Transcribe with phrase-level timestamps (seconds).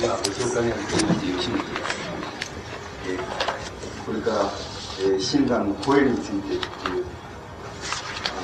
[0.00, 1.64] では、ご紹介になっていましてよろしいでしょうか。
[3.08, 3.18] えー、
[4.06, 4.36] これから、
[5.00, 7.04] えー、親鸞の声についてっていう、
[8.30, 8.40] あ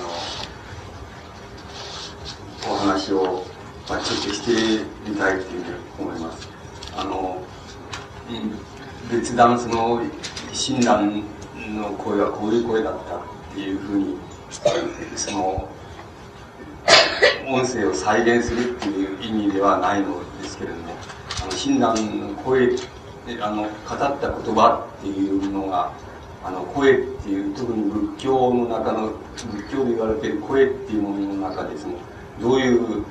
[2.67, 3.47] の、お話を、
[3.89, 6.49] まあ、ちょっとしてみたいというふうに思います。
[6.97, 7.41] あの、
[9.13, 10.03] 別段その、
[10.53, 11.23] 親鸞
[11.69, 13.21] の声はこういう声だったっ
[13.55, 14.19] ていうふうに、
[15.15, 15.69] その、
[17.47, 20.97] 音声を再現するっていう意味ではないのですけれども、
[21.65, 22.77] 親鸞の声、
[23.41, 25.93] あの、語った言葉っていうのが、
[26.45, 31.95] あの、声っていう、特に仏教の中の、仏教で言われている声っていうものの中ですね、
[32.39, 33.07] どういう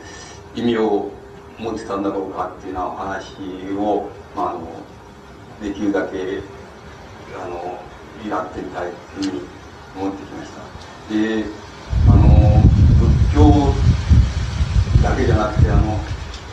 [0.53, 1.09] 意味を
[1.57, 3.33] 持ってたんだろうかっていうようなお話
[3.75, 4.69] を、まあ、あの、
[5.59, 6.41] できるだけ、
[7.35, 7.81] あの、
[8.29, 9.41] やってみたいというふうに
[9.99, 11.11] 思ってきました。
[11.11, 11.45] で、
[12.07, 12.61] あの、
[12.99, 13.73] 仏教
[15.01, 15.99] だけじゃなくて、あの、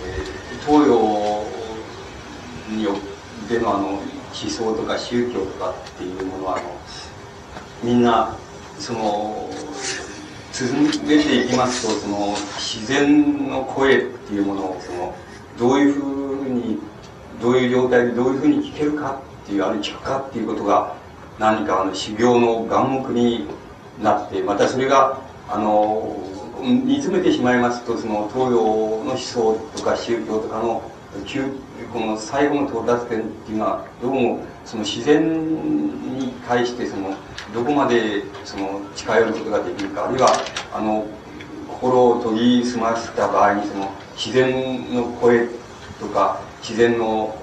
[0.02, 1.49] えー、東洋
[2.78, 2.92] よ
[3.44, 4.02] ってのあの、思
[4.32, 6.70] 想とか宗教とかっていうものは、あの、
[7.82, 8.36] みんな、
[8.78, 9.50] その、
[10.52, 15.14] 続けていきますと、その、自然の声っていうものを、その、
[15.58, 16.78] どういうふうに、
[17.40, 20.94] どういう状態でどういうふうに聞けるかっていう、あるいは聞くかっていうことが、
[21.38, 23.46] 何かあの修行の眼目に
[24.02, 25.18] なって、またそれが、
[25.48, 26.16] あの、
[26.60, 30.82] 煮詰めてしまいますと、その東洋の思想とか宗教とかの
[31.24, 31.50] 究、
[31.92, 37.14] この最後の到達点っていうのは、どうもその自然に対してその、
[37.52, 40.28] どこまでその近寄ることができるか、あるいは、
[40.72, 41.04] あの、
[41.68, 45.48] 心を研ぎ澄ませた場合にその、自然の声
[45.98, 47.34] とか、自然の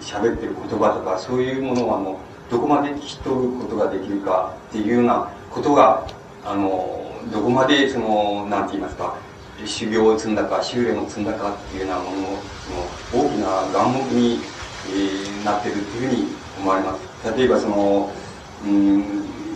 [0.00, 6.06] 喋ってる言葉とか、そういうものはもう、どこまで聞き取ることができるかっていうようなことが、
[6.44, 9.14] あの、どこまでその、なんて言いますか、
[9.64, 12.38] 修行を積んだか、修練を積んだかっていうようなものの、
[13.12, 14.40] 大きな眼目に、
[14.88, 16.28] えー、なってるっていうふうに
[16.60, 17.36] 思われます。
[17.36, 18.12] 例えばその、
[18.64, 19.02] うん、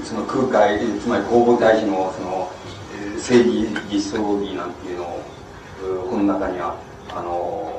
[0.04, 2.50] その空海、つまり弘法大師の、その、
[3.18, 5.22] 正義実相義なんていうのを、
[6.10, 6.76] この中には、
[7.10, 7.72] あの、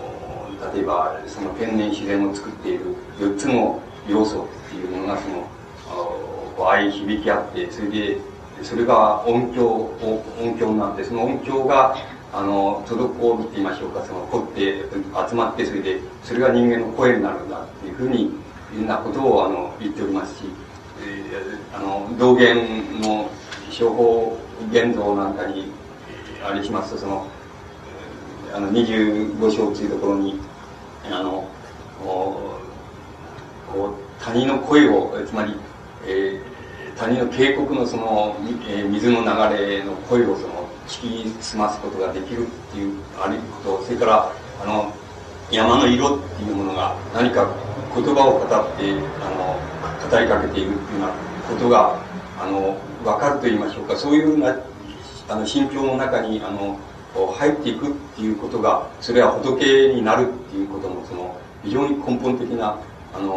[0.73, 5.47] 例えば、その天然自然を作っている4つの要素っていうものが、その、
[6.57, 8.17] 相響き合って、それで、
[8.63, 9.67] それが音響、
[10.41, 11.95] 音響になって、その音響が、
[12.31, 14.85] あの、滞るって言いましょうか、その、凝って
[15.29, 18.31] 集まって、それで、それが人間の声になるんだっていうふうに、
[18.73, 20.45] いうなことを、あの、言っておりますし、
[21.05, 22.55] えー、あの、道元
[23.01, 23.29] の
[23.69, 24.39] 処方
[24.71, 25.71] 現像なんかに、
[26.43, 27.27] あれしますと、その、
[28.53, 30.39] あの、25章っていうところに、
[31.11, 31.47] あの、
[32.03, 32.59] こ
[33.75, 35.53] う、他人の声を、つまり、
[36.07, 36.52] えー
[36.97, 38.35] 他人の渓谷のその、
[38.67, 44.31] えー、水の流れの声をその聞き澄ますことができるっていうあることそれから
[44.61, 44.93] あの
[45.51, 47.47] 山の色っていうものが何か
[47.95, 48.59] 言葉を語ってあ
[49.29, 51.13] の語りかけているっていうような
[51.47, 51.99] ことが
[52.39, 53.95] あの分かると言いましょうか。
[53.95, 54.57] そういうな
[55.29, 56.79] あの心境の中にあの
[57.33, 62.77] 入っていくっていうことがそれは仏になるっていうことのその非常に根本的な
[63.13, 63.29] あの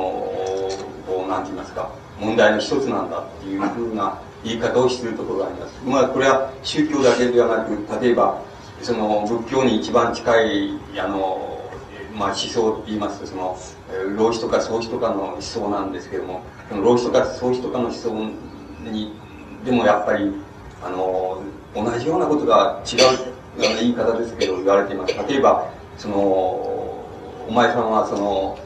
[1.06, 1.91] こうなんて言いますか
[2.21, 5.81] 問題の一つなんだっていうふうな言い方をしているところがあります。
[5.84, 8.41] まあ、これは宗教だけではなく、例えば、
[8.82, 11.60] その仏教に一番近い、あの、
[12.15, 13.59] まあ、思想って言いますと、その、
[14.16, 18.10] 老子とか創子とかの思想なんですけども、老子とか創子とかの思想
[18.91, 19.12] に、
[19.65, 20.32] でもやっぱり、
[20.82, 21.43] あの、
[21.75, 25.15] 同じようなことが違う言い方ですけど言われています。
[25.28, 28.59] 例えば、その、お前さんはその、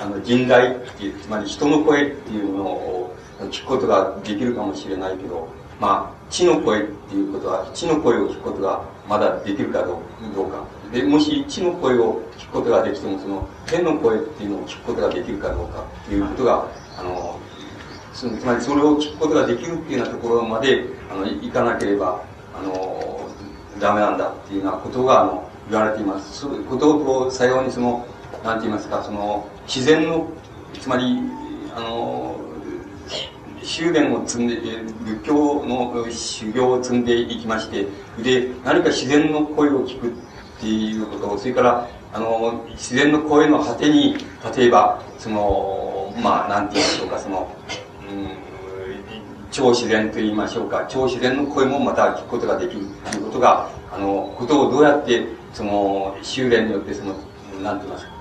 [0.00, 3.16] あの人外っていう、つまり人の声っていうのを
[3.50, 5.48] 聞くことができるかもしれないけど、
[5.80, 10.00] まあ、地の声っていうことは、地の声を聞くことがまだできるかど
[10.36, 10.64] うか。
[10.92, 16.66] で、もし地の声を聞くことができても、その天の声っていうのを聞くことができるかどうかっていうことが、
[16.98, 17.38] あの、
[18.14, 22.22] つまりそれを聞くことができるっていうようなところまで、あの、行かなければ、
[22.58, 23.28] あの、
[23.78, 26.40] ダメなんだっていうようなことが、あの、言われています。
[26.40, 28.06] そういうことを最後にその、
[28.42, 30.28] なんて言いますか、その、自然の、
[30.80, 31.18] つまり、
[31.74, 32.36] あの、
[33.62, 34.56] 修練を積んで、
[35.04, 37.86] 仏教の修行を積んでいきまして、
[38.22, 40.10] で、何か自然の声を聞くっ
[40.60, 44.16] ていうこと、それから、あの、自然の声の果てに、
[44.56, 47.48] 例えば、その、まあ、なんて言いましょうか、その、
[48.08, 48.28] うん、
[49.50, 57.14] 超自然と言いましょうか、超自然の声もまた聞くことができるということが、あの、ことをどうやって、その、修練によって、その、
[57.62, 58.12] なんて言いますか、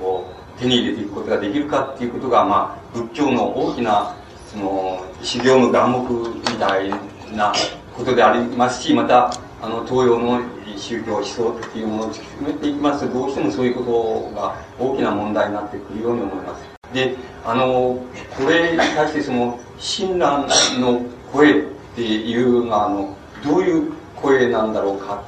[0.00, 4.14] こう、手に入れていくことができるかっていうことが、まあ、仏教の大きな、
[4.50, 6.90] その、修行の眼目みたい
[7.36, 7.52] な
[7.96, 10.40] ことでありますし、また、あの、東洋の
[10.76, 16.64] 宗教思想っていうものを突き詰めていきますと、どうしてもそういうことが大きな問題になってくるように思います。
[16.94, 18.00] で、あの、
[18.36, 21.00] これに対してその、親鸞の
[21.32, 21.62] 声っ
[21.94, 25.22] ていうのが、あの、どういう声なんだろうか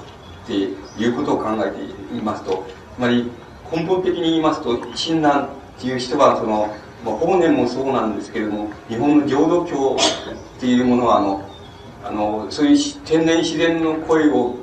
[0.45, 2.65] っていうことを考えていますと、
[2.97, 3.31] つまり、
[3.73, 5.49] 根本的に言いますと、親鸞っ
[5.81, 6.75] ていう人は、その、
[7.05, 11.43] まあ、法然もそうなんですけれども、日本の浄土教っていうものは、あの、
[12.05, 14.57] あの、そういう天然自然の声を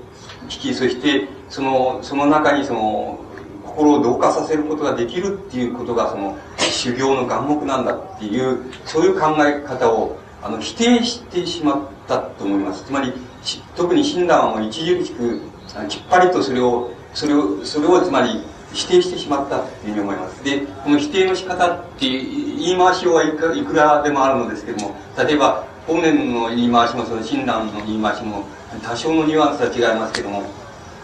[0.47, 3.19] 聞き、そして、その、その中にその、
[3.63, 11.77] 心を同化させることができるっていうことが、その、修行の眼目なんだっていう、そういう考え方を、あの、否定してしまっ
[12.07, 12.83] たと思います。
[12.85, 13.13] つまり、
[13.75, 15.41] 特に親鸞はもう著しく、
[15.87, 18.43] きっぱりとそれを、それを、それをつまり、
[18.73, 20.43] 否定してしまったというふうに思います。
[20.43, 28.45] で、この否定の仕方って言い回しはいくらでもあるのですけども、例えば、法然の言い回しも、その親鸞の言い回しも、
[28.83, 30.43] 多少のニュアンスは違いますけども、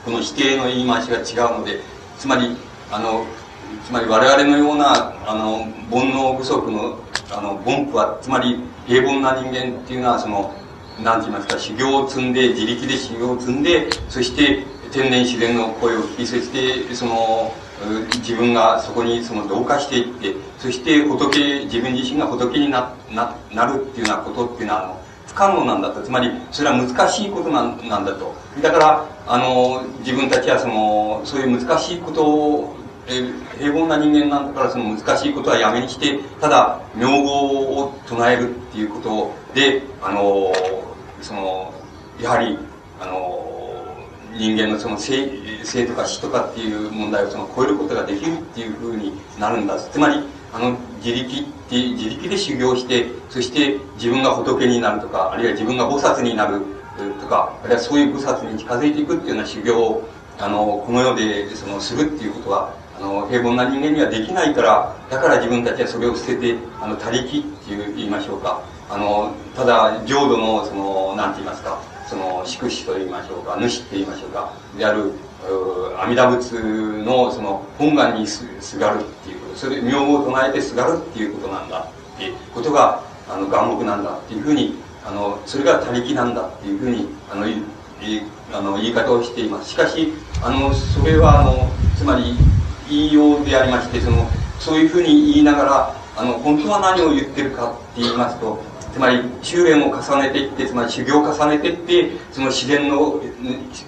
[0.04, 1.80] この否定の言い回しが違うので、
[2.18, 2.56] つまり、
[2.92, 3.26] あの、
[3.86, 7.00] つまり我々のような、あの、煩悩不足の、
[7.32, 10.54] あの、凡夫は、つまり平凡な人間っていうのは、その、
[11.02, 17.52] なんて言いますか、修行を積んで、自力で修行を積んで、そして天然自然の声を聞き、そして、その、
[18.20, 26.04] 自分がそこにその同化していって、そして仏、自分自身が仏にな、な、なるっていうようなことっていうのは、あの、不可能なんだと。
[26.04, 28.36] つまり、それは難しいことなんなんだと。
[28.62, 32.76] だから、あの、自分たちはその、そういう難しいことを、
[33.58, 37.32] 平凡な人間なんだからその難しいことはやめにして、ただ、名号
[37.82, 40.54] を唱えるっていうことで、あの、
[41.22, 41.74] その、
[42.22, 42.60] やはり、
[43.02, 43.53] あの、
[44.38, 45.30] 人間のその生
[45.64, 49.78] 生とか死とかっていう問題をその超えることができるっていうふうになるんだ。
[49.78, 56.62] つまり、あの、自力って、自力で修行して、そして自分が仏になるとか、あるいは自分が菩薩になる
[57.20, 60.10] とか、あるいはそういう菩薩に近づいていくっていうような修行を、
[60.40, 68.62] あの、この世でそのするっていうことは、あの、平凡な人間にはできないから、だから自分たちはそれを捨てて、あの、他力っていう言いましょうか。
[68.90, 71.80] あの、ただ、浄土の、その、なんて言いますか、
[72.14, 75.14] その、宿主と言いましょうか、主って言いましょうか、である、
[76.00, 78.46] 阿弥陀仏の、その、本願にす
[78.78, 81.80] がるっていうこと、それ、名を唱えてすがるっていうことなんだ
[82.16, 84.76] っていうことが、あの、眼目なんだっていうふうに、
[85.06, 87.46] あの、それが他力なんだっていうふうに、あの、
[88.54, 89.72] あの言い方をしています。
[89.72, 90.14] しかし、
[90.44, 92.36] あの、それは、あの、つまり、
[92.88, 94.30] 言いようでありまして、その、
[94.60, 98.62] そういうふうに言いながら、あの、本当は何を言ってるかって言いますと、
[98.94, 103.20] つまり修練を重ねていってつまり修行を重ねていってその自然の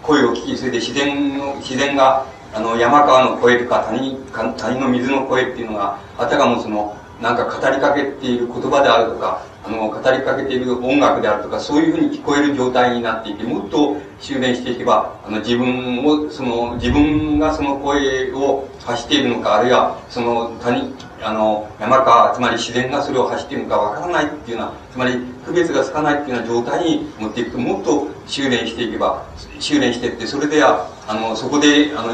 [0.01, 4.17] 声を聞きそれで自然の自然があの山川の声とか谷
[4.57, 29.25] 谷の水の声っていうのがあたかもそのなんか語りかけている言葉であるとかあの語りかけている音楽であるとかそういうふうに聞こえる状態になっていてもっと修練していけばあの自分をその自分がその声を発しているのかあるいはその谷あの、山か、つまり自然がそれを走っているのかわからないっていうような、つまり区別がつかないっていうような状態に持っていくと、もっと修練していけば、
[29.59, 32.13] 修練していって、それでは、あの、そこで、あの、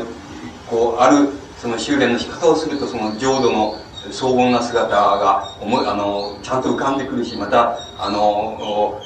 [0.69, 3.75] こう、ある、その修練の仕方をすると、その浄土の
[4.09, 8.99] 荘厳な姿が思い、あの、ちゃんと浮かんでくるし、また、あの、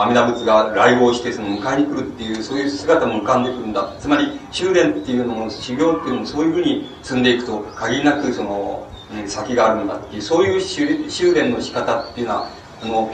[0.00, 3.94] 阿弥陀仏が来訪してその迎えに来るっていう、そういう姿も浮かんでくるんだ。
[4.00, 8.86] つまり、修練っていうのも、修行っていうのもそういうふうに積んでいくと、限りなくその、
[9.26, 12.48] 先があるんだっていう、そういう修練の仕方っていうのは、
[12.82, 13.12] あの、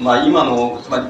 [0.00, 1.06] まあ今の、つまり、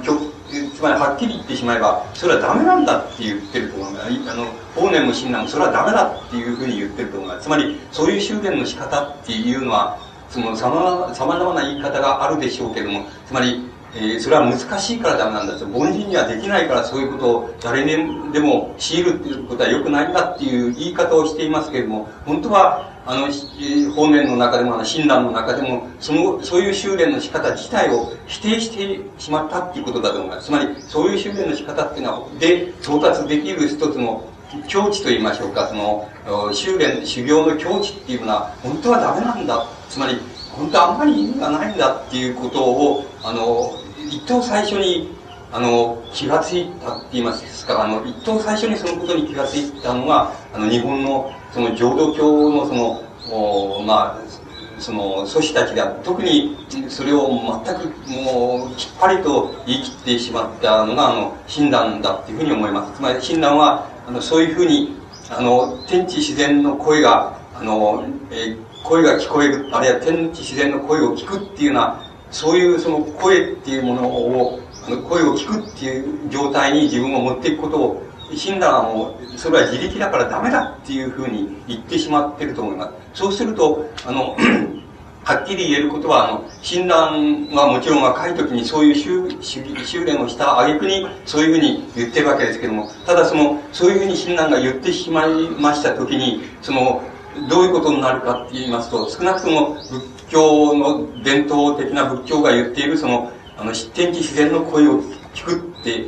[0.74, 9.98] つまりはっきり言ってしまえば、それはダメなんだって言ってると思うあの、法然も親鸞もそれはダメだっていうふうに言ってると思うつまり、そういう修練の仕方っていうのは、
[10.30, 30.48] その様々な言い方があるでしょうけども、つまり、えー、それは難しいからダメなんだ凡人にはできないからそういうことを誰にでも強いるっていうことは良くないんだっていう言い方をしていますけれども、本当はあの、方面の中でも、あの、親鸞の中でも、その、そういう修練の仕方自体を否定してしまったっていうことだと思います。
[30.48, 34.24] つまり、そういう修練の仕方っていうのは、で、到達できる一つの
[34.68, 36.06] 境地と言いましょうか、その、
[36.52, 39.66] 修練、修行の境地っていうのは、本当はダメなんだ。
[39.88, 40.18] つまり、
[40.52, 43.72] 本当はあんまり意味がないんだっていうことを、あの、
[44.06, 45.16] 一等最初に、
[45.50, 56.56] あの、気がついたって言いますか、あの、一等最初にそのことに気がついたのが、あの、日本のその浄土教のその、おまあ、その祖師たちが特に
[56.88, 57.28] それを
[57.64, 62.92] 全くもうきっぱりと言い切ってしまったのがあの親鸞だっていうふうに思います。
[62.96, 64.96] つまり親鸞はあのそういうふうに
[65.30, 78.02] あの天地自然の声があの、えー、声が聞こえるあるいは天地自然の声を聞くっていうようなそういうその声っていうものをあの、声を聞くっていう状態に自分を持っていくことを、
[78.34, 83.20] 診断を、それは自力だからダメだっていうふうに言ってしまってると思います。
[83.20, 84.36] そうすると、あの、
[85.24, 97.02] はっきり言えることは、あの、診断はもちろん若い時にそういう修修練をした挙句にそういうふうに言ってるわけですけども、ただその、そういうふうに診断が言ってしまいました時に、その、
[97.50, 105.02] どういうことになるかって言いますと、少なくとも仏教の伝統的な仏教が言っているその、あの、天地自然の声を
[105.34, 106.06] 聞くって、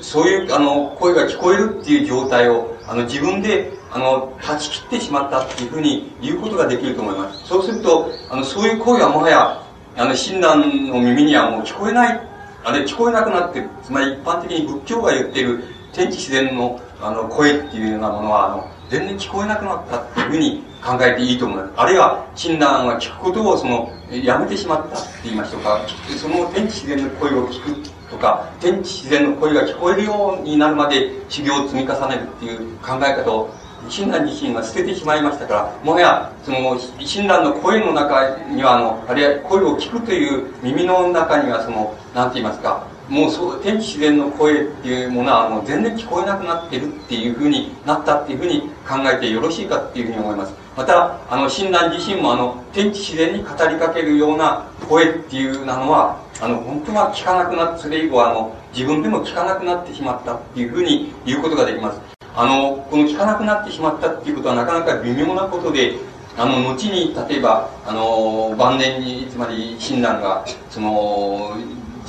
[0.00, 7.46] そういう、あの、声が聞こえるっていう状態を、あの、自分であの、断ち切ってしまったっていうふうに言うことができると思います。
[7.46, 9.62] そうすると、あの、そういう声はもはや、
[9.96, 12.20] あの、親鸞の耳にはもう聞こえない、
[12.64, 13.68] あれ、聞こえなくなってる。
[13.84, 21.72] つまり一般的に仏教が言ってる天地自然の、あの、声っていうようなものは、あの、全然聞こえなくなったっていうふうに考えていいと思います。
[21.76, 25.78] あるいは、親鸞が聞くことを、その、やめてしまったって言いましょうか。
[26.16, 33.50] その天地自然の声を聞くとか、天地自然の声が聞こえるようになるまで修行を積み重ねるっていう考え方を
[33.88, 50.54] 親鸞自身が捨ててしまいましたから、もはや、その、親鸞の声の中には、あの、あるいは声を聞くという耳の中には、その、なんて言いますか、もうそう、天地自然の声っていうものは、もう全然聞こえなくなってるっていうふうになったっていうふうに考えてよろしいかっていうふうに思います。
[50.76, 62.00] また、あの、親鸞自身も、あの、天地自然に語りかけるような声っていうのは、あの、本当は聞かなくなって、それ以降、あの、自分でも聞かなくなってしまったっていうふうに言うことができます。
[62.34, 65.98] あの、この聞かなくなってしまったっていうことはなかなか微妙なことで、
[66.36, 71.56] あの、後に、例えば、あの、晩年に、つまり、親鸞が、その、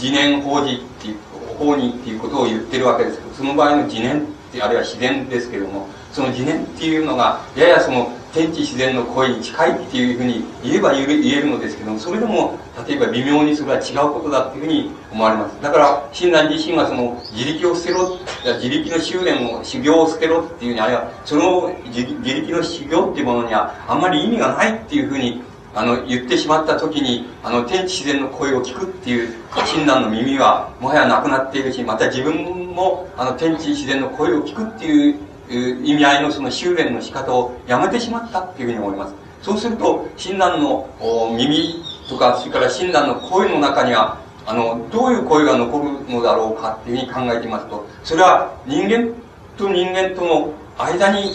[0.02, 1.18] 自念法事っていう、
[1.60, 4.22] 法にっていうことを言ってるわけですけど、その場合の自念っ
[4.52, 15.62] て、あるいは自然ですけども、その自念っていうのが、ややその、天地自然の声に近いっていうふうに言えば言えるのですけども、それでも、例えば微妙にそれは違うことだっていうふうに思われます。
[15.62, 25.44] だから、親鸞自身はその、自力を捨てろ、自力の修練を、修行を捨てろっていうふうに、あるいは、その自力の修行っていうものには、あんまり意味がないっていうふうに、
[25.76, 35.20] あの、言ってしまった時に、あの、天地自然の声を聞くっていう、親鸞の耳は、もはやなくなっているし、また自分も、あの、天地自然の声を聞くっていう、
[35.50, 39.14] 意味合いのその修練の仕方をやめてしまったっていうふうに思います。
[39.42, 40.90] そうすると、親鸞の
[41.36, 49.14] 耳とか、それから親鸞の声の中には、あの、どういう声が残るのだろうかっていうふうに考えていますと、それは人間
[49.58, 51.32] と人間との間に、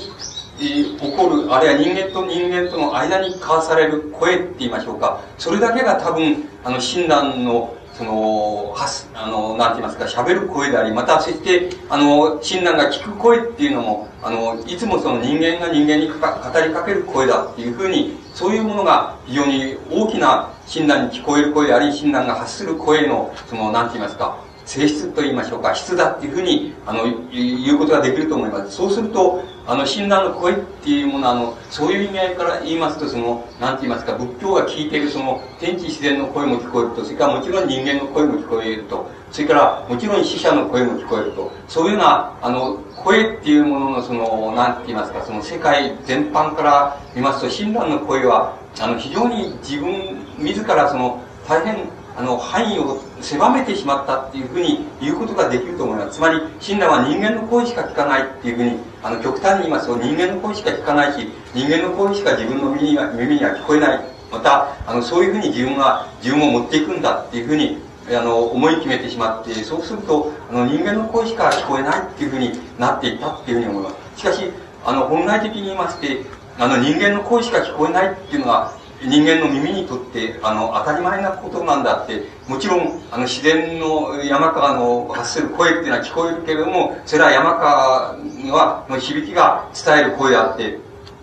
[0.60, 5.20] えー、起こる、あるいは人間と人間との間に交わされる声って言いましょうか。
[5.38, 27.02] それだけが多分、あの、親鸞のその、はす、あの、なんて言いますか、喋る声であり、また、そして、あの、親鸞が聞く声っていうのも、あの、いつもその人間が人間に語りかける声だっていうふうに、そういうものが非常に大きな親鸞に聞こえる声であり、親鸞が発する声の、その、なんて言いますか、性質と言いましょうか、質だっていうふうに、あの、
[27.32, 28.76] 言うことができると思います。
[28.76, 51.76] そうすると、あの、親鸞の声っていうものは、あの、そういう意味合いから言いますと、その、なんて言いますか、仏教が聞いているその、天地自然の声も聞こえると、それからもちろん人間の声も聞こえると、それからもちろん死者の声も聞こえると、そういうような、あの、声っていうもののその、なんて言いますか、その世界全般から見ますと、親鸞の声は、あの、非常に自分、自らその、大変
[52.18, 56.18] あの、範囲を狭めてしまったっていうふうに言うことができると思います。
[56.18, 64.00] つまり、親鸞は人間の声しか聞かないっていうふうに、あの、極端に言いますと、人間の声しか聞かないし、人間の声しか自分の耳には耳には聞こえない。
[64.32, 67.78] また、あの、そういうふうに自分が、自分を持っていくんだっていうふうに、
[68.10, 74.20] あの、思い決めてしまって、そうすると、あの、人間の声しか聞こえないっていうふうになっていったっていうふうに思います。
[74.20, 74.50] しかし、
[74.84, 76.22] あの、本来的に言いまして、
[76.58, 78.72] あの、人間の声しか聞こえないっていうのは、
[79.02, 88.16] 人間の耳にとってあの当たり前なことなんだってもちろんあの自然の山川の発する声っていうのは聞こえるけれどもそれは山川
[88.52, 90.78] はの響きが伝える声であって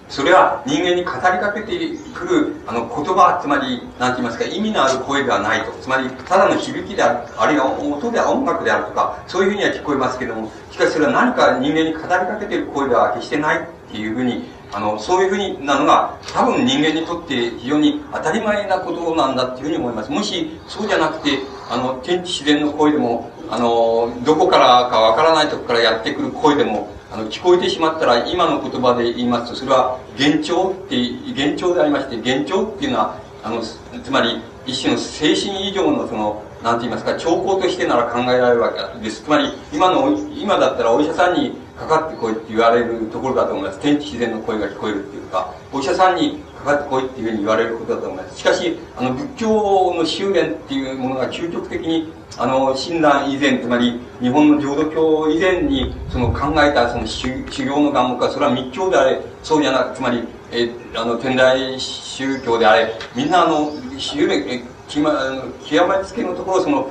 [0.08, 1.74] それは人間に語りかけて
[2.13, 5.72] くるあの言葉つまり何て言いますか意味のある声ではないと。
[5.82, 20.12] つまりただの響きであるあるいは音で音楽であるとかそういうふうには聞こえますけどもしかしそれは何か人間に語りかけてる声では決してないっていうふうにあの、そういうふうになのが、多分人間にとって非常に当たり前なことなんだっていうふうに思います。
[20.12, 21.39] もし、そうじゃなくて、
[21.70, 30.98] あの、天地自然の声でも、あの、どこからかわからないとこからやってくる声でも、あの、聞こえてしまったら、今の言葉で言いますと、それは幻聴って、
[31.29, 39.24] 幻聴でありまして、幻聴っていうのは、あの、つまり、一種の精神異常のその、なんて言いますか、兆候としてなら考えられるわけです。
[39.24, 43.79] つまり、今の、今だったらお医者さんにかかってこいって言われるところだと思います。
[43.79, 48.38] 天地自然の声が聞こえるっていうか、お医者さんにかかってこいっていうふうに言われることだと思います。
[48.38, 66.89] しかし、あの、仏教の修練っていうものが究極的に、あの、親鸞以前、つまり、日本の浄土教以前に、その考えたその修修行の願目は、それは密教であれ、そうじゃなく、つまり、え、あの、天台宗教であれ、みんなあの、修練、え、極めつけのところ、その、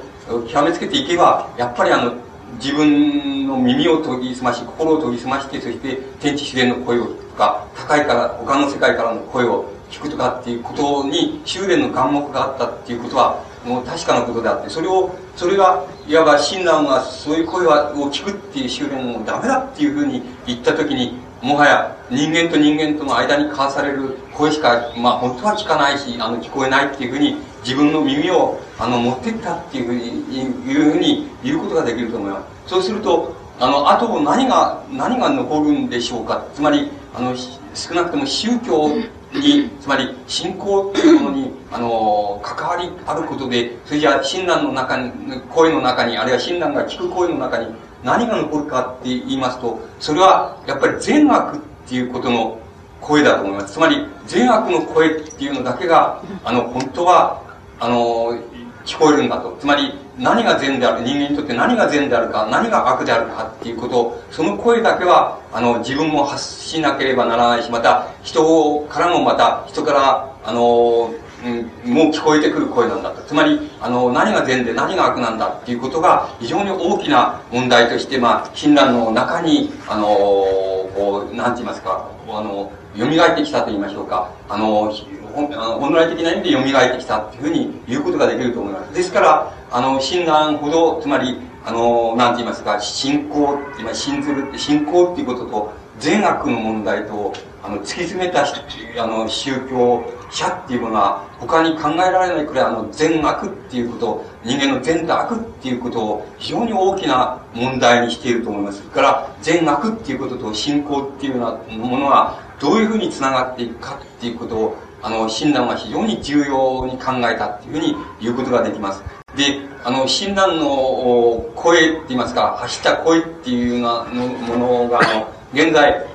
[0.49, 2.13] 極めつけていけば、やっぱりあの、
[2.57, 17.71] 自分の耳を研ぎ澄まし、心を研ぎ澄まして、そして天地自然の声を聞くとか、高いから、他の世界からの声を聞くとかっていうことに修練の眼目があったっていうことは、もう確かなことであって、それを、それが、いわば親鸞がそういう声を
[18.11, 32.71] 聞くっていう修練もダメだっていうふうに言ったときに、もはや人間と人間との間に交わされる声しか、まあ本当は聞かないし、あの聞こえないっていうふうに自分の耳をあの持っていったっていうふうにいうふうに言うことができると思います。
[32.71, 36.45] そうすると、あの、あと何が、何が残るんでしょうか。
[36.55, 37.35] つまり、あの、
[37.75, 38.89] 少なくとも宗教
[39.33, 45.13] に、つまり信仰というものに、あの、関わりあることで、それじゃあ親鸞の中に、
[45.51, 47.67] 声の中に、あるいは親鸞が聞く声の中に
[48.03, 52.59] 何が残るかって言いますと、それはやっぱり善悪っていうことの
[53.01, 53.75] 声だと思います。
[53.75, 57.44] つまり善悪の声っていうのだけが、あの、本当は、
[57.81, 58.39] あの、
[58.85, 59.57] 聞こえるんだと。
[59.61, 71.11] つまり、何が善である、人間にとって何が善であるか、何が悪であるかっていうことを、その声だけは、あの、自分も発しなければならないし、また、人からもまた、人から、あの、
[71.45, 73.23] うん、もう聞こえてくる声なんだと。
[73.23, 84.31] つまり、あの、何が善で何が悪なんだっていうことが、非常に大きな問題として、まあ、親鸞の中に、あの、こう、なんて言いますか、あの、蘇ってきたと言いましょうか。
[84.49, 84.93] あの、
[85.35, 88.95] 本来的な意味で蘇ってきたっていうふうに言うことができると思います。
[88.95, 108.83] ですから、あの、親鸞ほど、つまり、あの、なんて言いますか、信仰って、信ずる、信仰っていうことと、善悪の問題と、あの、突き詰めた、あの、宗教者っていうものは、他に考えられないくらい、あの、善悪っていうこと、人間の善と悪っていうことを、非常に大きな問題にしていると思います。
[108.83, 119.05] から、善悪っていうことと信仰っていうようなものは、どういうふうに繋がっていくかっていうことを、あの、診断は非常に重要に考えたっていうふうに言うことができます。
[119.37, 126.07] で、あの、診断の声って言いますか、発した声っていうようなものが、あの、現在、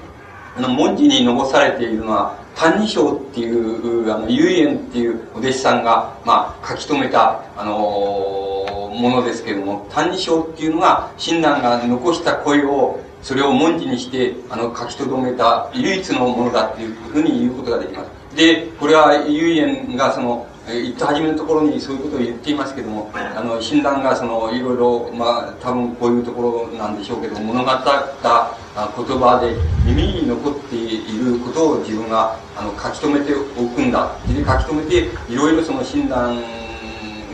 [0.58, 18.18] あの、文字に残されているのは、歎異抄っていう、あの、遊園っていうお弟子さんが、まあ、書き留めた、あのものですけれども、歎異抄っていうのが、親鸞が残した声を、それを文字にして、あの、書き留めた唯一のものだっていうふうに言うことができます。
[18.36, 27.84] で、これは、遊園がその、言った初めのところにそういうことを言っていますけども、あの、診断がその、いろいろ、まあ、多分こういうところなんでしょうけど、物語っ
[28.22, 28.52] た
[28.96, 34.12] 言葉で耳に残っていることを自分が、あの、書き留めておくんだ。
[34.28, 36.38] で、書き留めて、いろいろその診断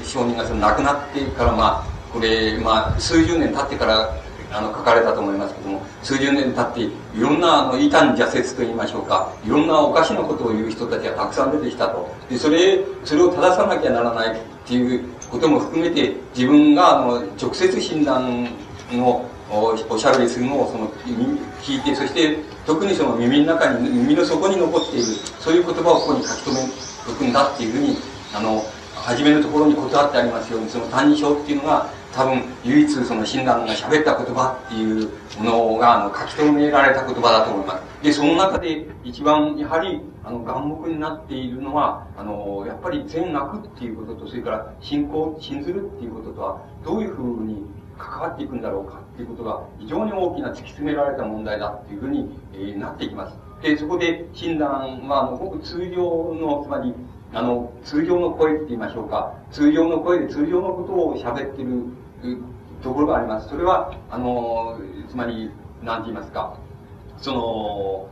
[0.05, 4.15] 承認がその亡くなってから、まあ、これ、まあ、数十年経ってから、
[4.55, 12.09] あの、書かれたと思いますけども、数十年経って、いろんな、あの、異端邪説と言いましょうか、いろんなおかしなことを言う人たちがたくさん出てきたと。
[12.29, 18.47] で、それ、それを正さなきゃならないっていうことも含めて、自分が、あの、直接診断
[18.93, 20.87] のおしゃべりするのを、その、
[21.61, 25.05] 聞いて、そして、特にその耳の中に、耳の底に残っている、
[25.39, 26.69] そういう言葉をここに書き留め
[27.05, 27.97] とくんだっていうふうに、
[28.33, 28.63] あの、
[28.95, 38.03] 初めのところに断ってありますように、その単二章っていうのが、多分唯一その親鸞が喋った言葉っていうものがあの書き留められた言葉だと思います。
[38.03, 47.65] で、その中で一番やはりあの眼目になっているのは、あの、やっぱり善悪っていうことと、それから信仰、信ずるっていうこととはどういうふうに
[47.97, 53.37] 関わっていくんだろうかっていうことが非常に大きな突き詰められた問題だっていうふうに、えー、なっていきます。
[53.61, 56.93] で、そこで診断は、あの、ごく通常の、つまり、
[57.33, 59.33] あの、通常の声って言いましょうか。
[59.51, 61.83] 通常の声で通常のことを喋ってる
[62.81, 63.49] ところがあります。
[63.49, 65.51] それは、あの、つまり、
[65.83, 66.57] なんて言いますか、
[67.17, 68.09] その、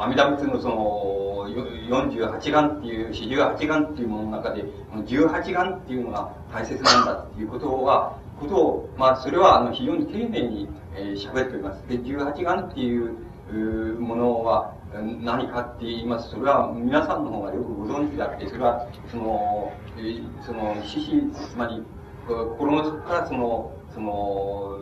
[0.00, 11.88] 阿弥陀仏のその、48願っていう、四十八願っていうものの中で、18願っていうのが大切なんだっていうことは、ことを、まあ、それは、あの、非常に丁寧に、えー、喋っております。
[11.88, 14.74] で、18願っていうものは、
[15.22, 21.82] 何かって言いますそれは皆さんの方がよくご存知であって、それは、その、えー、その、獅子、つまり、
[22.26, 24.80] 心の底からその、その、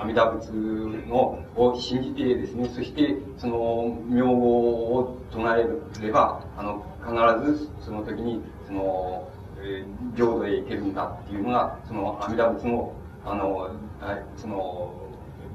[0.00, 0.50] 阿弥陀仏
[1.08, 5.66] のを信じてですね、そしてその名号を唱え
[6.00, 9.28] れば、あの、必ずその時に、その、
[9.60, 9.84] え、
[10.16, 12.92] 浄土へ行けるんだっていうのが、その阿弥陀仏の、
[13.24, 13.70] あの、
[14.36, 14.94] その、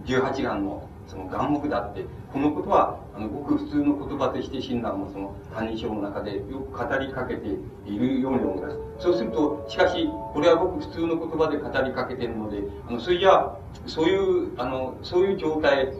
[0.05, 7.47] 十八眼のその眼目だって、このことは、あの、ごく普通の言葉として親鸞もその、他人称の中でよく語りかけて
[7.85, 8.77] いるように思います。
[8.99, 15.91] そうすると、しかし、これはごく普通の言葉で語りかけているので、あの、それじゃそういう、あの、そういう状態、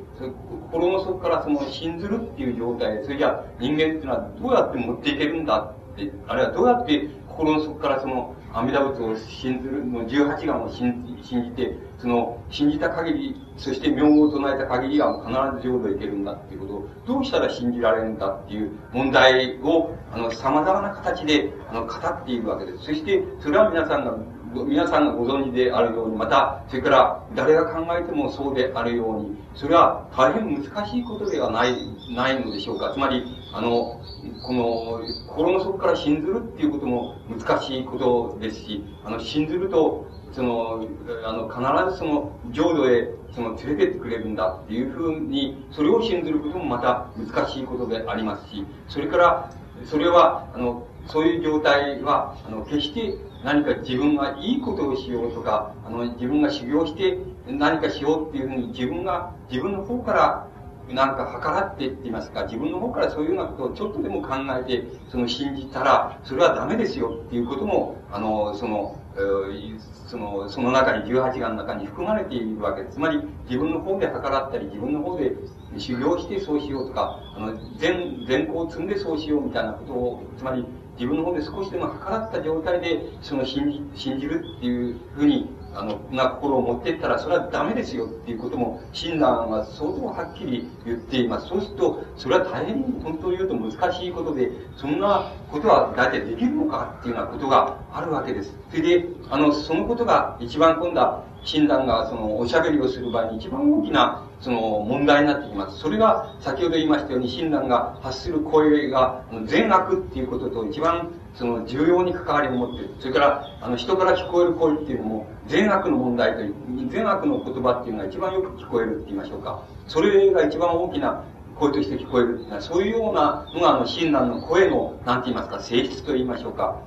[0.72, 22.84] 心の底からその、信ずるっていう状態、それじゃ人間っていうのはどうやって持っていけるんだって、あるいはどうやって心の底からその、阿弥陀仏を信ずる、の十八願を信じ信じて、その、信じた限り、そして名号を唱えた限りは必ず浄土へ行けるんだっていうことを、どうしたら信じられるんだっていう問題を、あの、様々な形で、あの、語っているわけです。
[22.84, 24.16] そして、それは皆さんが、
[24.54, 31.76] 皆さんがご存知であるように、また、それから誰が考えてもそうであるように、それは大変難しいことではない、
[32.16, 32.92] ないのでしょうか。
[32.94, 34.02] つまり、あの、
[34.42, 40.88] この、心の底から信ずるっていうことも難しいことですし、あの、信ずると、その、
[41.24, 49.52] あの、必ずその、浄土へ、その、連れてってくれるんだっていうふうに、それを信ずることもまた難しいことでありますし、それから、
[49.86, 60.48] それは、あの、そういう状態は、あの、決して何か自分がいいことをしようとか、あの、自分が修行して何かしようっていうふうに自分が、自分の方から
[60.89, 72.96] なんか計らってって言いますか、自分の方からそういうようなことをちょっとでも考えて、その信じたら、それはダメですよっていうことも、あの、その、えー、その、その中に、18願の中に含まれているわけです。
[72.96, 75.32] つまり、自分の方で計らったり、自分の方で
[75.78, 80.65] 修行してそうしようとか、あの、善、善行を積んでそうしようみたいなことを、つまり、
[80.96, 91.47] 自分の方で少しでも計らった状態で、その信じ、信じるっていうふうに、あの、な心を持っていったら、それはダメですよっていうことも、親鸞は相当はっきり言っています。
[91.47, 98.55] そうすると、それは大変に本当に言うと難しいことで、そんなことは大体できるのかっていうようなことがあるわけです。
[98.69, 105.79] それで、あの、そのことが一番今度は、親鸞がその、おしゃべりをする場合に一番大きな、その、問題になってきます。
[105.79, 112.95] それが、先ほど言いましたように、親鸞が発する声が、善悪っていうことと一番その重要に関わりを持っている。
[112.99, 116.53] それから、あの、人から聞こえる声っていうのも、善悪の問題という、
[116.89, 119.63] 善悪の言葉っていうのが一番よく聞こえるって言いましょうか。
[119.88, 121.23] それが一番大きな
[121.56, 126.79] 声として聞こえるっていうのは、そういうようなのが、あの、親鸞の声の、なんて言いますか、性質と言いましょうか。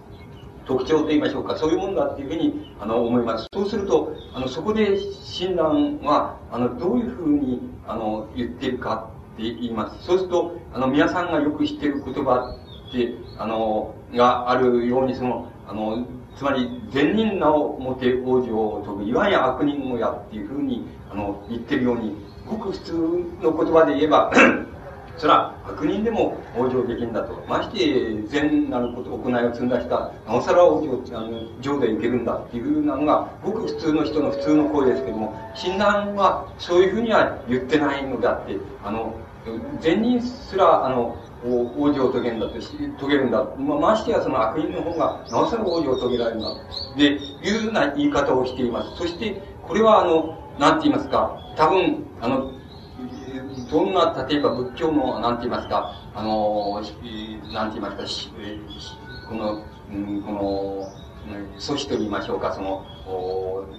[0.66, 3.46] 特徴と言いましょうか、そういうもんだっていうふうに、あの、思います。
[3.52, 10.04] そうすると、あの、そこで親鸞は、あの、どういうふうに、あの、言ってるかって言います。
[10.04, 12.56] そうすると、あの、皆さんがよく知っている言葉
[12.88, 16.04] って、あの、があるように、その、あの、
[16.36, 22.14] つまり、善人なをもて往生を説ぶ、いわゆる悪人をやっていうふうに、あの、言ってるように、
[22.46, 22.92] ごく普通
[23.42, 24.30] の言葉で言えば
[25.16, 27.42] それは悪人でも往生できんだと。
[27.48, 31.30] まして、善なること、行いを積んだ人は、なおさら往生、あの、
[31.62, 39.14] 上で行けるんだっていうふうなのが、ごく普通の人の普通の声ですけども、診断はそういうふうには言ってないのであって、あの、
[39.80, 41.16] 善人すら、あの、
[41.46, 43.44] 王子を遂げるんだとし、遂げるんだ。
[43.58, 46.48] まましてやその悪人の方が、なおさら王子を遂げられるんだ。
[46.96, 48.96] で、いうような言い方をしています。
[48.96, 52.52] そして、これはあの、なんて言いますか、多分、あの、
[53.70, 56.80] どんな、例えば仏教の、なんて言いますか、あの、
[57.52, 58.32] なんて言いますか、
[59.28, 60.88] この、うん、この、
[61.26, 62.84] 組織と言いましょうか、その、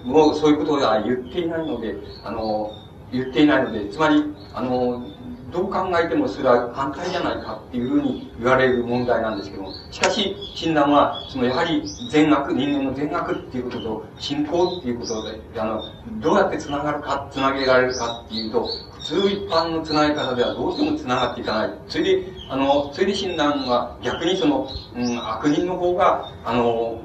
[0.04, 2.70] もうそういうことは言っていないので、あの、
[3.10, 5.02] 言っていないので、つまり、あの、
[5.50, 15.82] どう考えてもそれは反対じゃないかっていうふうに言われる問題なんですけども、しかし、診断は、そのやはり善悪、人間の善悪っていうことと、信仰っていうことで、あの、
[16.20, 21.70] どうやって繋がるか、繋げられるかっていうと、普通一般の繋げ方ではどうしても繋がっていかない。
[21.86, 27.00] それで、あの、それで診断は逆にその、うん、悪人の方が、あの、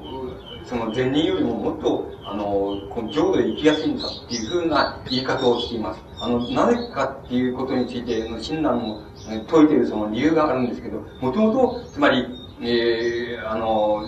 [0.66, 2.44] その善人よりももっと、あの、
[2.90, 6.03] この浄土で生きやすいんだっていうふうな言い方をしています。
[6.20, 12.26] あの、なぜかっていうことについての親鸞の説いているその理由があるんですけど、もともと、つまり、
[12.60, 14.04] えー、あの、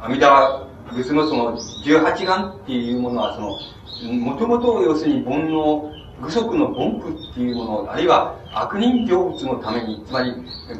[0.00, 5.93] 阿弥陀仏のその十八眼っていうものは、その、もともと要するに煩悩
[6.24, 10.32] 愚足の凡夫っていうもの、あるいは悪人成仏のために、つまり、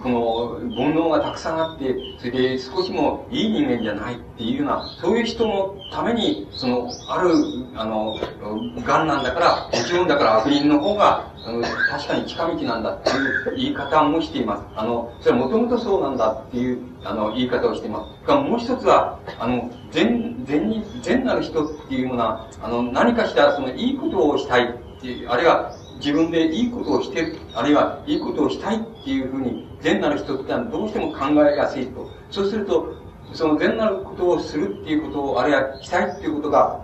[0.03, 7.31] この煩悩がたくさんあって、それで少しもいい人間じゃないっていうような、そういう人のために、その、ある、
[7.77, 8.19] あの、
[8.87, 14.63] 癌なんだから、もちろんだから悪人の方が、あの、確かに近道なんだっていう言い方もしています。
[14.75, 18.27] あの、それはもともとそうなんだっていう、あの、言い方をしています。
[18.27, 24.75] がもう一つは、あの、善、善に、善なる人っていうものは、あの、何かしらその、いいことをしたい
[25.29, 32.11] あるいは自分でいいことをしてる、あるいはいいことをしたいっていうふうに善なる人ってのはどうしても考えやすいと。
[32.31, 32.95] そうすると、
[33.33, 36.81] その善なることをするっていうことを、あるいはしたいっていうことが、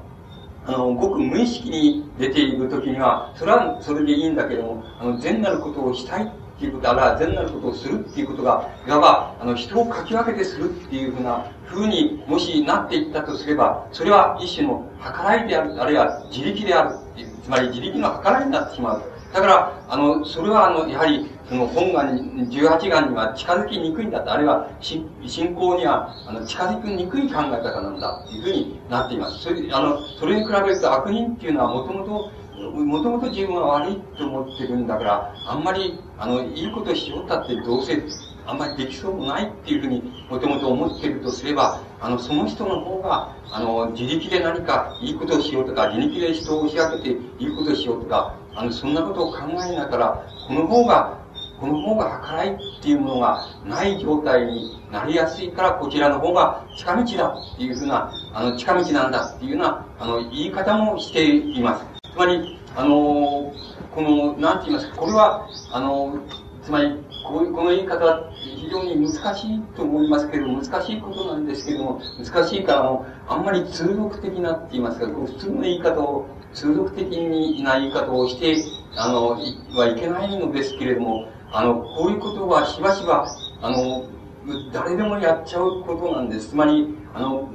[0.67, 16.97] あの、ごく無意識に出ているときには、それはそれでいいんだけども、あの、善なることをしたいっていうことあるいは善なることをするっていうことが、いわば、あの、人をかき分けてするっていうふうな、ふうにもしなっていったとすれば、それは一種の計らいである、あるいは自力である、
[17.43, 19.03] つまり自力の計らいになってしまう。
[19.33, 25.09] だから、あの、それはあの、やはり、その本願に、18願には近づきにくいんだと、あるいは信
[25.55, 29.39] 仰には、あの、近づきにくい考え方なんだ、というふうになっています。
[29.43, 38.03] それ、あの、それに比べると悪人っていうのはもともと、もともと自分は悪いと思ってるんだから、あんまり、あの、いいことしようったってどうせ、
[38.51, 51.17] あんまりできそうもないっていうふうにもともと思ってるとすれば、あの、その人の方が、あの、自力で何かいいことをしようとか、自力で人を押し上げていいことをしようとか、あの、そんなことを考えながら、この方が、
[51.61, 61.85] この方が計らいっていうものがない状態になりやすいから、こちらの方が近道だっていうふうな、あの、近道なんだっていうような、あの、言い方もしています。
[62.13, 63.53] つまり、あの、
[63.95, 66.19] この、なんて言いますか、これは、あの、
[66.65, 66.99] つまり、
[67.31, 77.07] こういう、この言い方は非常に難しいと思いますけど、難しいことなんですけども、難しいからも、あんまり通俗的なって言いますか、普通の言い方を、通俗的
[77.63, 78.57] な言い方をして、
[78.97, 79.39] あの、
[79.77, 83.27] はいけないのですけれども、あの、こういうことはしばしば、
[83.63, 84.05] あの、
[84.73, 86.51] 誰でもやっちゃうことなんです。
[86.51, 87.49] つまり、あの、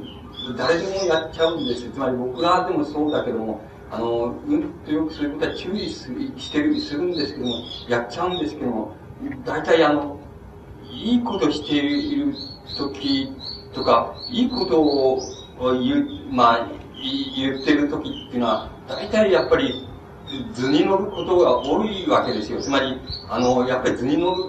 [0.58, 1.90] 誰でもやっちゃうんです。
[1.90, 3.62] つまり僕らでもそうだけども、
[3.92, 7.56] あの、うんとよくそういうことは注意すしてる、するんですけども、
[7.90, 8.94] やっちゃうんですけども、
[9.46, 10.20] 大体あの、
[10.92, 12.34] いいことしている
[12.78, 13.32] 時
[13.74, 15.22] とか、いいことを
[15.60, 16.68] 言う、まあ、
[17.36, 19.88] 言ってる時っていうのは、大体やっぱり
[20.54, 22.62] 図に乗ることが多いわけですよ。
[22.62, 23.00] つまり、
[23.30, 24.44] あの、やっぱり図に乗る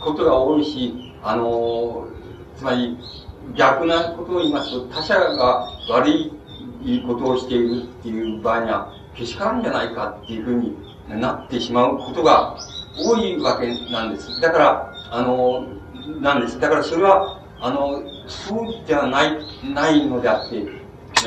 [0.00, 2.06] ことが多いし、あの、
[2.56, 2.98] つまり、
[3.56, 10.76] 逆なことを言いますと、他者が悪いことをしているっていう場合には、けしからんじゃないかっていうふうに
[11.08, 12.56] なってしまうことが
[12.96, 14.40] 多いわけなんです。
[14.40, 15.66] だから、あの、
[16.20, 16.58] なんです。
[16.60, 19.38] だからそれは、あの、そうじゃない、
[19.72, 20.66] ないのであって、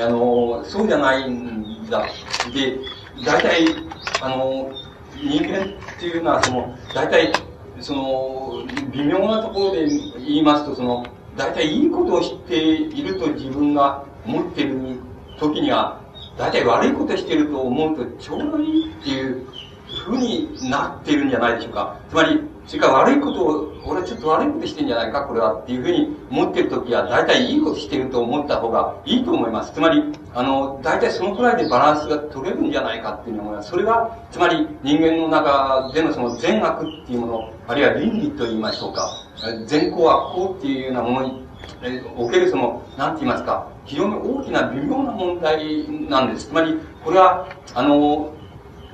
[0.01, 2.05] あの、そうじゃないんだ。
[2.53, 2.79] で、
[3.25, 3.65] 大体、
[4.21, 4.71] あの、
[5.15, 7.31] 人間っていうのは、その、大体、
[7.79, 11.05] その、微妙なところで言いますと、その、
[11.37, 14.99] 大体いいことを知っていると自分が思っている
[15.39, 16.01] 時には、
[16.37, 19.47] 大体悪いことしていると思うとちょうどいいっていう
[20.05, 21.97] ふうになっているんじゃないでしょうか。
[22.09, 29.71] つまり、それから悪いことを、俺はちょっと悪いことしてんじゃないか、これはっていうふうに思ってるときは、大体いいことしてると思った方がいいと思います。
[29.73, 33.69] つまり、あの、大体そのくらいでバランスが取れるんじゃないかっていうふうに思います。
[33.69, 39.07] それが、つまり人間の中でのその善悪っていうもの、あるいは倫理と言いましょうか、
[39.67, 41.45] 善行悪行っていうようなものに
[42.17, 46.47] おけるその、なんて言いますか、非常に大きな微妙な問題なんです。
[46.47, 48.31] つまり、これは、あの、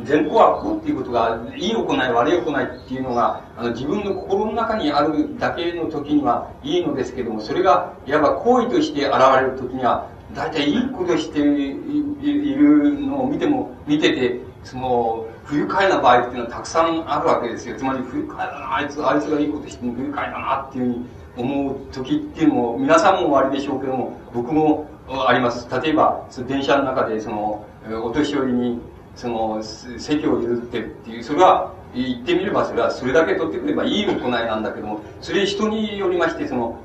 [0.06, 17.76] 善行悪行っていうことが、いい行い、悪い行いっていうのが、あの、自分の心の中にあるだけの時にはいいのですけども、それが、いわば行為として現れる時には、大体いいことしているのを見ても、見てて、その、不愉快な場合っていうのはたくさんあるわけですよ。
[17.76, 21.06] つまり、不愉快だな、あいつ、あいつがいいことしても不愉快だなっていうふうに
[21.38, 24.88] 思う時っていうのも、皆さんもおありでしょうけども、僕も
[25.28, 25.68] あります。
[25.82, 27.66] 例えば、電車の中で、その、
[28.04, 28.80] お年寄りに、
[29.16, 36.80] その、席を譲ってっていう、それは、言ってみればそれはそれだけ取ってくればいい行いなんだけども、それ人によりまして、その、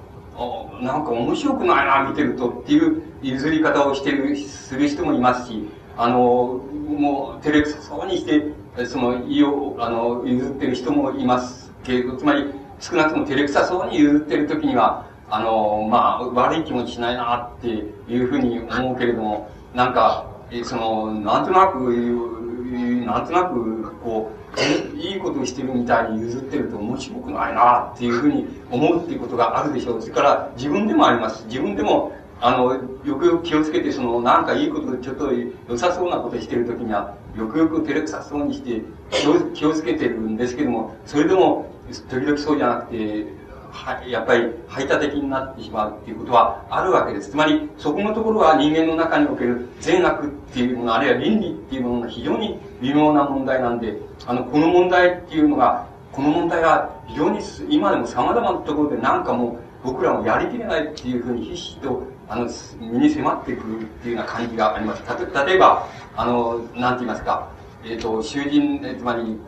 [0.82, 8.52] なんか面白くないな、見てるとっていう譲り方をしてる、する人もいますし、あの、もう、照れくさそうにして、
[8.86, 17.84] その、意を、あの、譲ってる人もいますけど、つまり、少なくとも照れくさそうに譲ってる時には、あの、まあ、悪い気持ちしないなってい
[18.22, 21.78] うふうに思うけれども、なんか、その、なんとなく、
[23.04, 24.30] なんとなく、こ
[24.94, 30.00] う、いいことをしてるみたいに譲ってると面白くないなっていうふうに思うっていうことがあるでしょう。
[30.00, 31.44] それから自分でもあります。
[31.46, 38.82] 自分でも、あの、よくよく気をつけて、その、なんかいいこと、ちょっと良さそうなことしてるときには、よくよく照れくさそうにして、
[39.54, 41.70] 気をつけてるんですけども、それでも、
[42.08, 43.26] 時々そうじゃなくて、
[43.76, 47.30] は、やっぱり排他的になってしまうっていうことはあるわけです。
[47.30, 62.48] つまり、そこのところは人間の中における善悪っていうもの、あるいは倫理っていうものが非常に微妙な問題なんで、あの、この問題っていうのが、この問題が非常に今でも様々なところでなんかもう僕らもやりきれないっていうふうに必死と、あの、
[62.80, 65.02] 身に迫ってくるっていうような感じがあります。
[65.02, 65.86] た例えば、
[66.16, 67.48] あの、なんて言いますか、
[67.84, 69.38] えっ、ー、と、囚人、つまり、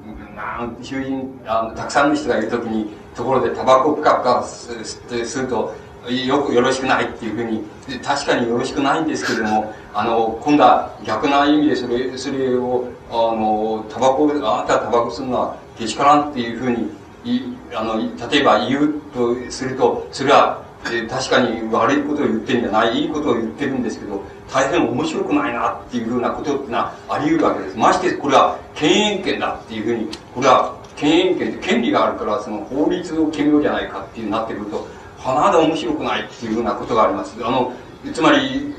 [0.82, 5.74] 囚人あの、たくさんの人がいるときに、ところでタバコをぷかぷか吸ってすると、
[6.08, 7.64] よくよろしくないっていうふうに、
[8.00, 16.92] 確かによろしくないんですけれども、あの、今度は逆な意味でそれ、それを、あの、タバコ、あなたはタバコ吸うのはけしからんっていうふうに、
[17.24, 17.42] い
[17.74, 17.98] あの、
[18.30, 27.76] 例えば言うとすると、それは、え確かに悪いことを言ってるんじゃない、いいことを言ってるんですけど、大変面白くないなっていうふうなことってのはあり得るわけです。
[27.76, 34.86] ましてこれは権限権だっていうふうに、これは権限権権利があるから、その法律を決めようじゃないかっていうなってくると、
[35.18, 37.36] 甚だ面白くないっていうふうなことがあります。
[37.42, 37.72] あの、
[38.12, 38.74] つまり、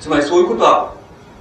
[0.00, 0.94] つまりそういうことは、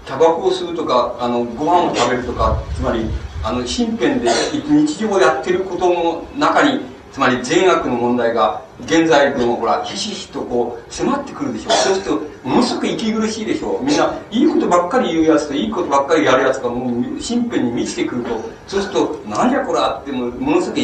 [0.05, 3.05] タバコを吸うとか、あの、ご飯を食べるとか、つまり、
[3.43, 4.29] あの、身辺で
[4.67, 6.81] 日常をやってることの中に、
[7.13, 11.69] つまり善悪の問題が、現在でもほら、ひしひしとこう、迫ってくるでしょ。
[11.69, 13.79] そうすると、ものすごく息苦しいでしょ。
[13.83, 18.29] みんな、いいことばっかり言うやつと、いいことばっかりやるやつが、もう、身辺に満ちてくると、
[18.65, 20.79] そうすると、なんじゃこらっても、ものすごく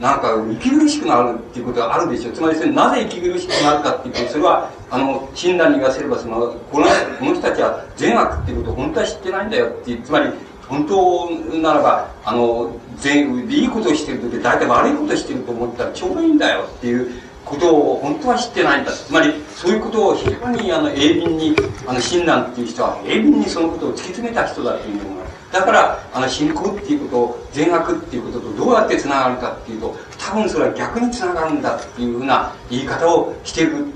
[0.00, 2.32] なんか息苦しくなるっていうことがあるでしょ。
[2.32, 6.86] つまりそれなぜ息苦しくなるかっていうと、それは、あの、診断に言わせれば、その、この、
[7.18, 10.30] この人たちは善悪っていうことを本当は知ってないんだよっていう、つまり、
[10.68, 17.10] 本当ならば、あの、善、いいことをしてる時大体悪いことをしてると思ったらちょうどいいんだよっていう
[17.44, 18.92] ことを本当は知ってないんだ。
[18.92, 25.24] つまり、そういうことを非常に、あの、鋭敏に、あの、親鸞っていう人は鋭敏にそのことを突き詰めた人だっていうのが
[25.54, 33.86] だから、あの、信仰っていうことを、善悪っていうこととどうやって繋がるかっていうと、多分それは逆に繋がるんだっていうふうな言い方をしてる、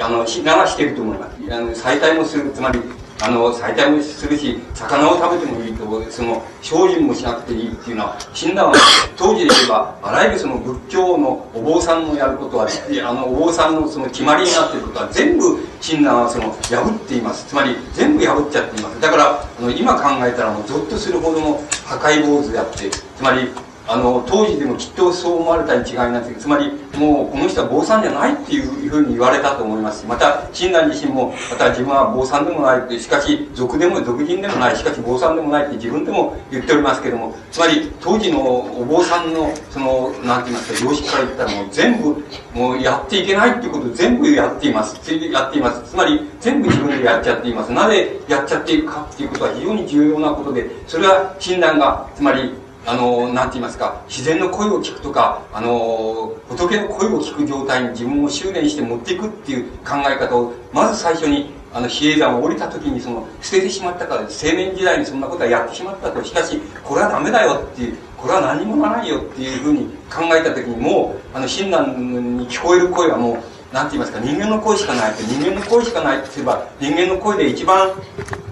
[0.00, 1.52] あの、しながしてると思います。
[1.52, 2.80] あの、再もする、つまり、
[3.20, 8.72] あの、最大もするし、魚を食べてもいいと、その、精進もしなくていいっていうのは、死んだは、
[9.16, 17.46] 当時で言えば、あらゆるその仏教のお坊さんのやることは、あの、お坊さんのその決まりになっていることは、全部、親鸞はその、破っています。
[17.48, 19.00] つまり、全部破っちゃっています。
[19.00, 23.50] だから、あの、今考えたらもう、ゾッとするほどの破壊坊主であって、つまり、
[23.88, 44.98] あの、当時でもきっとそう思われたに違いないつまり、もうこの人は坊さんじゃないっていうふうに言われたと思いますし、また、親鸞自身も、また自分は坊さんでもない、しかし、俗でも、俗人でもない、しかし坊さんでもないって自分でも言っておりますけども、つまり、当時のお坊さんの、その、なんて言いますか、常識から言ったらもう全部、もうやっていけないっていうことを全部やっています。
[45.02, 45.90] ついでやっています。
[45.90, 47.72] つまり、全部自分でやっちゃっています。
[47.72, 52.52] なぜやっちゃっていくかっていうことは非常に重要なことで、それは親鸞が、つまり、
[52.86, 66.24] あの、なんて言いますか、自然の声を聞くとか、あの、仏の声を聞く状態に自分を修練して持っていくっていう考え方を、まず最初に、あの、比叡山を降りた時にその、捨ててしまったから、青年時代にそんなことはやってしまったと。
[66.24, 71.92] しかし、これはダメだよっていう、これは何もならないよっていうふうに考えた時に、もう、あの、親鸞
[72.38, 77.90] に聞こえる声はもう、なんて言いますか、人間の声しかないって、人間の声しかないって言えば、人間の声で一番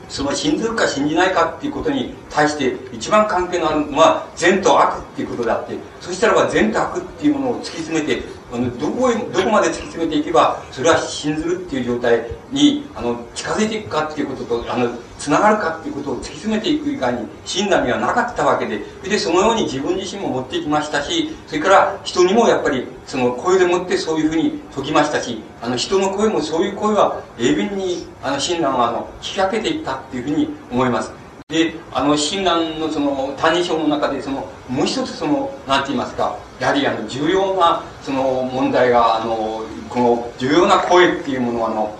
[0.08, 14.88] その信ずるか信じないかっていうことに対して一番関係のあるのは善と悪っていうことであってそしたらば善と悪っていうものを突き詰めてあのどこへどこまで突き詰めていけばそれは信ずるっていう状態にあの近づいていくかっていうこととあの
[15.18, 31.12] つながるかっていうことを突き詰めていく以外に診断にはなかったわけでそれでそのように自分自身も持っていきましたしそれから人にもやっぱりその声でもってそういうふうに説きましたしあの人の声もそういう声は鋭敏にあの親鸞はあの聞き分けていったっていうふうに思います。
[31.48, 41.96] で、あの、親鸞のその、歎異抄の中で、その、もう一つその、なんて言いますか、やはりあの、重要な、その、問題が、あの、この、重要な声っていうものを、あの、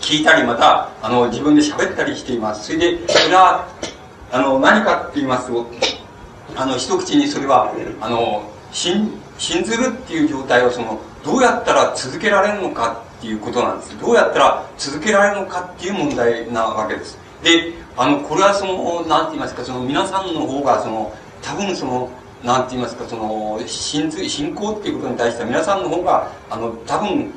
[0.00, 2.66] 聞いたり、また、あの、自分で喋ったりしています。
[2.66, 3.68] それで、それは、
[4.32, 5.66] あの、何かって言いますと、
[6.56, 13.98] あの、一口にそれは、あの、信、信ずるっていう状態を、その、どうやったら続けられるのかっていうことなんです。
[14.00, 17.18] どうやったら続けられるのかっていう問題なわけです。
[17.42, 22.10] で、あの、これはその、なんて言いますか、その皆さんの方が、その、多分その、
[22.44, 27.32] なんて言いますか、その、信信仰っていうことに対しては皆さんの方が、あの、多分、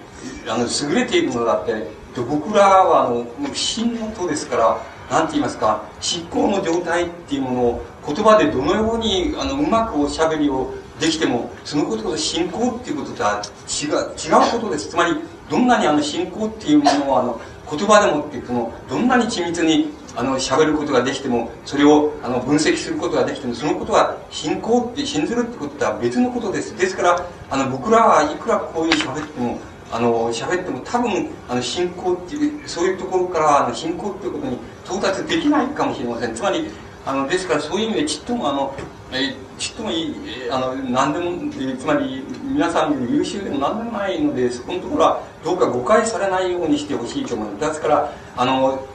[0.47, 4.77] あの、優れているのだって、僕らは、あの、真のとですから、
[5.09, 14.89] なんて言いますか、信仰の状態っていうものを言葉でどのように、あの、うまくおしゃべりをできても、そのことと信仰っていうこととは違う、違うことです。
[14.89, 15.15] つまり、
[15.49, 26.75] どんなにあの信仰っていうものをあの、言葉でもってそのどんなに緻密にあの喋ることができてもそれをあの分析することができてもそのことは信仰って信ずるってこととは別のことです。
[26.77, 29.57] ですからあの僕らはいくらこういう喋っても
[29.89, 36.35] あの喋っても多分あの信仰っていうそういうところからあの信仰っていうことに到達できないかもしれません。
[36.35, 36.67] つまり
[37.05, 38.75] あのですからそういう意味でちっともあの
[39.13, 40.15] えちっともいい、
[40.49, 42.23] あの、何でも、つまり、
[42.53, 47.67] 皆さん優秀でも何でもないので、そこのところは、どうか誤解されないようにしてほしいと思います。
[47.69, 48.85] ですから、あの、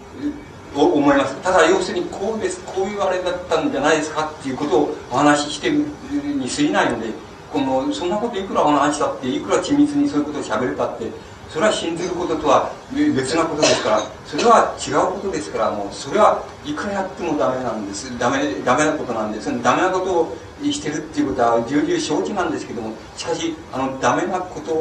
[0.75, 1.35] 思います。
[1.43, 7.09] ただ、要するに、こうです、こういうあれだったんじゃないですかっていうことをお話ししてるに過ぎないので、
[7.53, 11.11] この、そんなこといくらお話したって、いくら緻密にそういうことを喋れたって、
[11.49, 18.19] それは信ずることとは別なことですから、それは違うことですから、もう、それはいくらやってもダメなんです。
[18.19, 19.47] ダメ、ダメなことなんです。
[19.63, 20.37] ダメなことを
[20.73, 24.73] してるっていうことは重々承知なんですけども、しかし、あの、ダメなこと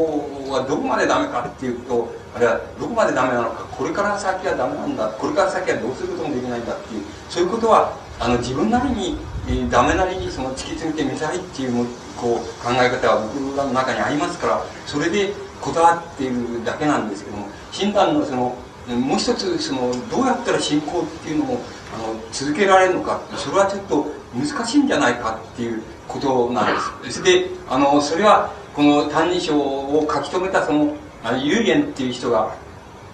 [0.52, 9.18] はどこまでダメかっていうと、あるいはどこまでダメなのか、これから先はダメなんだ、これから先はどうすることもできないんだっていう、そういうことは、あの、自分なりに、
[9.48, 11.86] えー、ダメなりにその突き詰めてみたいっていう
[12.18, 18.56] こう考え方は僕らの中にありますからそれでこだわっているだけなんですけども診断のその
[18.88, 21.62] もう一つそのどうやったら信仰っていうのを
[21.94, 27.24] あの続けられるのかそれはちょっと難しいんじゃないかっていうことなんです。
[27.24, 32.54] であのそれはこの「歎異抄」を書き留めたその幽玄っていう人が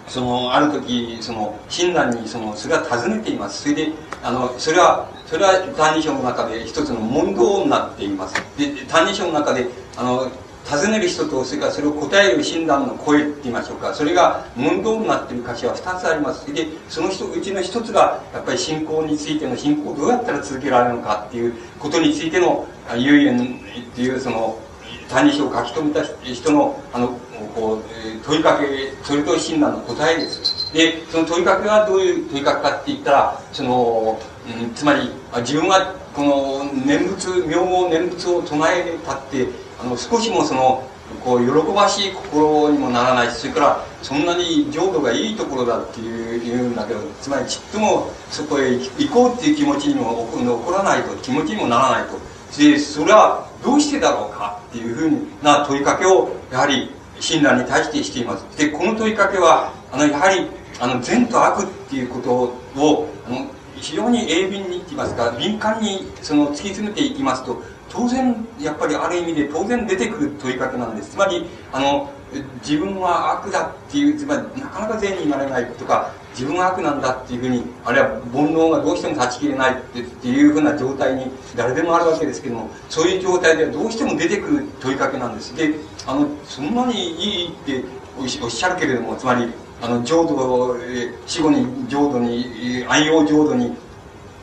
[0.08, 3.92] そのある時その親鸞にそのそれは尋ねていますそれで
[4.22, 9.66] あのそれはそれは「歎異抄」の中で一つの問答になっていますで「歎異抄」の中で
[9.96, 10.30] あの
[10.64, 13.92] 尋ねる人とそれからそれを答える診断の声って言いましょうか。
[13.94, 16.52] それが問答になっている歌詞は2つあります。
[16.52, 24.58] でその人うちの1つがやっぱり信仰についての信仰をどうやったら続けられるのかっていうことについての有言っていうその
[25.10, 27.18] 「歎異抄」を書き留めた人のあの
[27.54, 30.72] こう問いかけそれと診断の答えです。
[30.72, 39.46] でその問いかけはどういう問いかけかって言ったらその、うん、つまり自分はこの念仏名号念仏を唱えたって
[39.82, 40.88] あの少しもその
[41.24, 52.18] こう喜ばしい心にもならないしそれからそんなに浄土がいいところだっていう言うんだけどつまりちっともそこへ行こうっていう気持ちにも起こらないと気持ちにもならないと
[52.58, 56.90] でそれはどうしてだろうかっていうふうな問いかけをやはり
[57.22, 58.58] 親鸞に対してしています。
[58.58, 60.46] で、この問いかけは、あの、やはり、
[60.80, 62.32] あの、善と悪っていうこと
[62.80, 67.62] を、あの、非常に鋭敏にって言いますか、敏感に、その、突き詰めていきますと、
[67.92, 71.10] 当然、やっぱりある意味で当然出てくる問いかけなんです。
[71.10, 72.10] つまり、あの、
[72.62, 85.54] 自分は悪だっていう、つまり、なかなか善になれないとか、自分は悪なんだっていうふうに、あるいは煩悩がどうしても断ち切れないっていうふうな状態に誰でもあるわけですけども、そういう状態ではどうしても出てくる問いかけなんです。
[85.54, 85.74] で、
[86.06, 87.84] あの、そんなにいいって
[88.18, 90.76] おっしゃるけれども、つまり、あの、浄土、
[91.26, 93.76] 死後に浄土に、安養浄土に、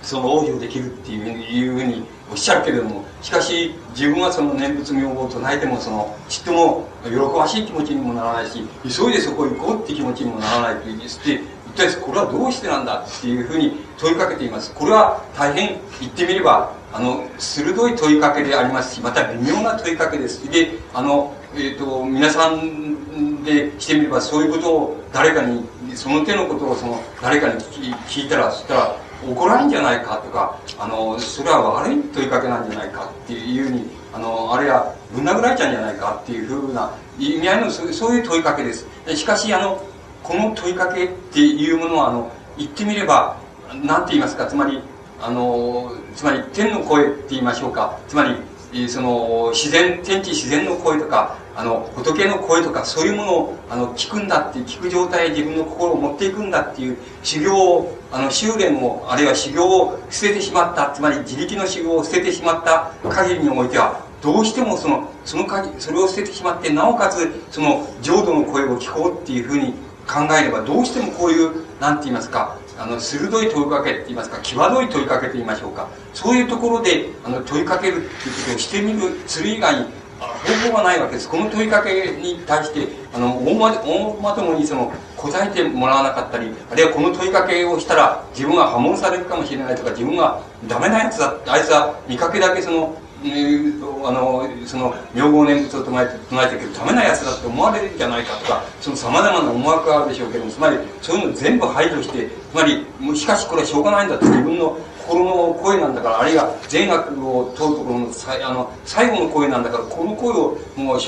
[0.03, 14.73] その往生できるっていうふうにおっしゃるけれども、しかし、自分はその念仏名号を唱えても、その、ちっとも喜ばしい気持ちにもならないし、急いでそこへ行こうって気持ちにもならないと言って、一体これはどうしてなんだっていうふうに問いかけています。
[14.73, 20.49] これは大変言ってみれば、あの、鋭い問いかけでありますし、また微妙な問いかけです。
[20.49, 25.63] で、あの、えっ、ー、と、皆さんでしてみれば、そういうことを誰かに、
[25.95, 27.59] その手のことをその、誰かに
[28.07, 28.95] 聞いたら、そしたら、
[29.25, 38.87] 怒らんじゃないかとか、あの、それは悪い問いかけなんじゃないかっていうふうに、あの、あるいはぶん殴られちゃうんじゃないかっていうふうな意味合いのそういう問いかけです。
[39.15, 39.81] しかし、あの、
[40.23, 43.37] この問いかけっていうものは、あの、言ってみれば、
[43.83, 44.81] 何て言いますか、つまり、
[45.21, 69.73] あの、つまり天の声って言いましょうか、つまり、その、自然、天地自然の声とか、あの、仏の声とか、そういうものを、あの、聞くんだって、聞く状態で自分の心を持っていくんだっていう修行を、あの、修練を、あるいは修行を捨ててしまった、つまり自力の修行を捨ててしまった限りにおいては、どうしてもその、その限り、それを捨ててしまって、なおかつ、その、浄土の声を聞こうっていうふうに
[70.09, 79.85] 考えればどうしてもこういう何て言いますかあの鋭い問いかけって言いますか際どい問いかけと言いましょうかそういうところであの問いかけるっていうことをしてみるする以外に
[80.19, 81.29] 方法がないわけです。
[81.29, 102.85] この問いかけに対してあの大ま大まともにその答えてもらわなかったりあるいはこの問いかけをしたら自分が破門されるかもしれないとか自分がダメなやつだあいつは見かけだけそのあのその名号念仏を唱えて唱えてけどダメなやつだって思われるんじゃないかとかそのさまざまな思惑があるでしょうけどもつまりそういうの全部排除してつまり
[103.17, 104.77] しかしこれはしょうがないんだって自分の
[105.09, 111.03] 心の声なんだからあるいは善悪を問うところのさあの最後の声なんだからこの声をもう出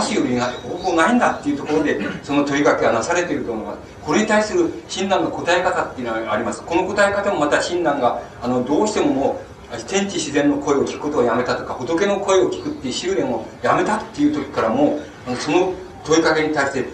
[0.00, 3.78] すよりな方法ないんだっていうところでその問いかけがなされていると思います。
[4.02, 6.62] これに対する親鸞の答え方っていうのがあります。
[6.62, 9.40] この答え方もまた親鸞があのどうしてもも
[9.70, 14.98] う天地自然の声を聞くことをやめたとか仏の声を聞くっていう修練をやめたっていう時からも
[15.28, 15.74] うその
[16.04, 16.86] 問いかけに対して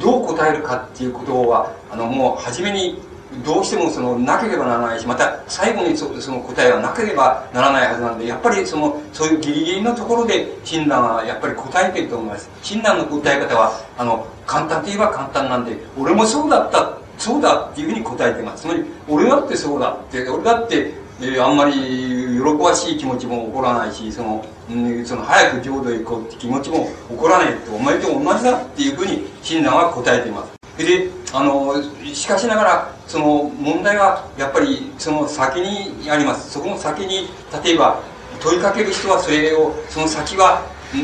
[0.00, 3.00] どう答えるかっていうことはあのもう初めに
[3.44, 30.55] どうしてもそのなければならないしまた最後にそその答えはなければならないはずなんでやっぱりそのそういうギリギリのところで親鸞はやっぱり答えてると思います親鸞の答え方はあの簡単といえば簡単なんで俺もそうだったそうだっていうふうに答えてますつまり俺だってそうだって俺だってえー、あんまり喜ばしい気持ちも起こらないし、その、うん、その早く浄土へ行こうって気持ちも起こらないって、お前と同じだっていうふうに親鸞は答えています。
[30.84, 31.74] で、あの、
[32.12, 36.50] しかしながら、その問題はやっぱりその先にあります。
[36.50, 37.28] そこの先に、
[37.64, 38.00] 例えば
[38.40, 40.62] 問いかける人はそれを、その先は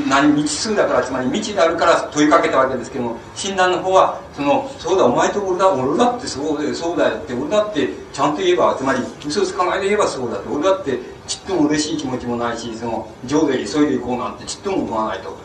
[0.09, 15.37] 何未知数だからつまり未知であるから問いかけたわけですけども診断の方はそのそうだお前と俺だ俺だってそうだそうだよって俺だってちゃんと言えばつまり嘘つかないで言えばそうだって俺だってちっとも嬉しい気持ちもないしその上手に急いでいこうなんてちっとも思わないと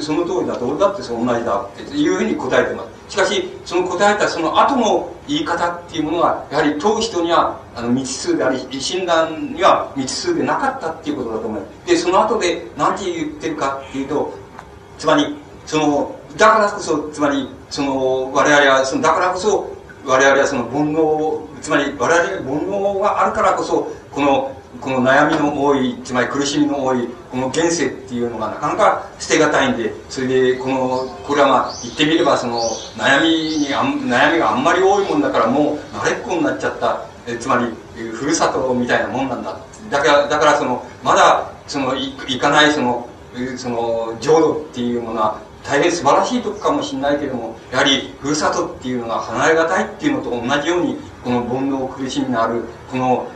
[0.00, 2.94] その通りだと俺だってそう同じだっていうふうに答えてます。
[3.08, 14.34] しかしその答えたその後の言い方っていうものはやはり問う人にはあの未知数であり診断には未知数でなかったっていうことだと思いますでその後で何て言ってるかっていうと
[14.98, 15.36] つまり
[15.66, 19.70] そのだからこそつまりその我々はそのだからこそ
[20.04, 32.60] 我々はその煩悩つまり我々煩悩があるからこそこのこの悩みの多いつまり苦しみの多いこの現世っていうのがなかなか捨てがたいんでそれでこのこれはまあ言ってみればその
[32.96, 37.14] 悩みにあ悩みがあんまり多いもんだからもう慣れっこになっちゃった。
[37.26, 37.66] えつまり
[38.12, 39.58] ふるさとみたいなもんなんだ
[39.90, 43.08] だからだからそのまだその行かないその
[43.56, 53.26] その浄土っていうものは大変素晴らしいとこかもしれないけどもやはりふるさとっていうのが離れがたいっていうのと同じようにこの煩悩苦しみのあるこの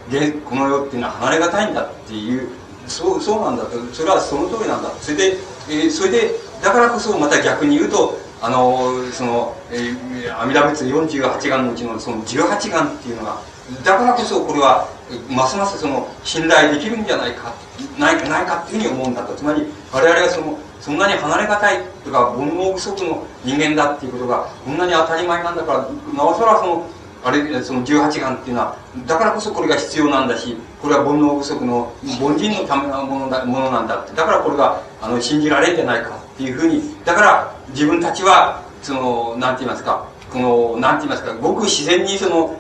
[0.45, 2.49] この世っていうのは離れがたいんだっていう
[2.87, 3.65] そうそうなんだ。
[3.93, 4.91] それはその通りなんだ。
[5.01, 5.37] それで、
[5.69, 6.31] えー、それで
[6.63, 13.41] だからこそまた逆に言うとあのその、えー、阿弥陀仏48願のうちのその18願っていうのが
[13.85, 14.89] だからこそこれは
[15.29, 17.55] ますますその信頼できるんじゃないか
[17.99, 19.35] ないないかっていうふうに思うんだと。
[19.35, 26.87] つまり我々はそのそんなに離れがたいとか煩悩不足の人間だっていうことがこんなに当たり前なんだからなおさらその
[27.25, 42.57] あれその18眼っていうのはだからこそこれが必要なんだしこれは煩悩不足の凡人のためのものだものなんだってだからこれがあの信じられるんじゃないかっていうふうにだから自分たちはそのなんて言いますかこのなんて言いますかごく自然にその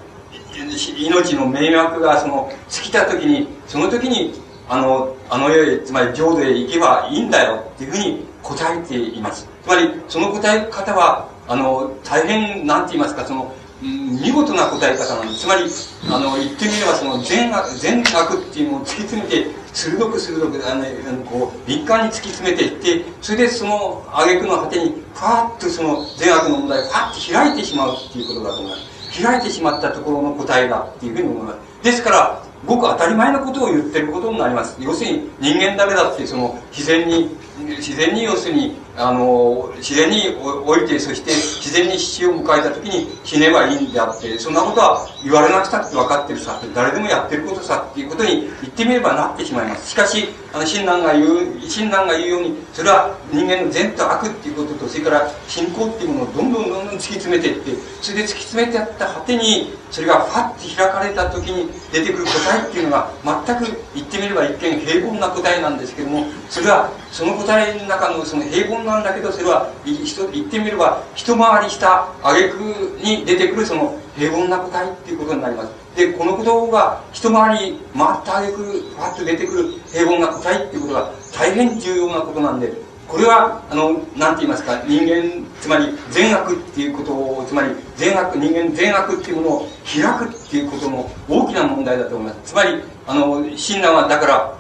[0.99, 4.35] 命の迷惑がその尽きた時にその時に
[4.69, 9.49] あのあの世へつまり浄土へ行けばいいんだよっていうふうに答えています。
[9.63, 15.43] つまりその答え方はあの大変なんて言いますかその見事な答え方なんです。
[15.43, 15.63] つまり、
[16.11, 20.85] あの、言ってみれば、その善悪、善悪っていうのを突き詰めて、鋭く鋭く、あの、
[21.25, 29.23] こう、立感に突き詰めていって、それでその挙句の果てに、ふわっとその善悪の問題をふわっと開いてしまうっていうことだと思います。
[29.23, 31.85] 開いてしまったところの答えだっていうふうに思います。
[31.85, 34.77] ですから、ごく当たり前のことを言ってることになります。
[34.81, 37.37] 要するに、人間だけだって、その、自然に、
[37.77, 49.91] 自然に要するに、あの、自然において、そして自然に死を迎えた時に死ねばいいんであって、そんなことは言われなくたって分かってるさ、誰でもやってることさっていうことに言ってみればなってしまいます。
[49.91, 57.71] しかし、あの、親鸞が言う、親鸞が言うように、それは人間の善と悪っていうことと、それから信仰っていうものをどんどんどんどん突き詰めていって、
[58.03, 72.59] それで突き詰めてやった果てに、それがファッて開かれた時に出てくる答えっていうのが、全く言ってみれば一見平凡な答えなんですけども、それはその答えの中のその平凡ななんだけどそれは言ってみれば一回りした挙句
[73.03, 75.71] に出てくるその平凡な答えっていうことになります。
[75.95, 82.73] でこのことが一回り回った挙句パッと出てくる平凡な答えっていうことが大変重要なことなんで
[83.09, 92.53] これはあの何て言いますか人間つまり善悪っていうことをつまり善悪人間善悪っていうものを開くっていうことの大きな問題だと思います。
[92.53, 94.55] つまりあの親鸞はだから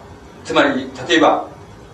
[0.44, 1.46] つまり例えば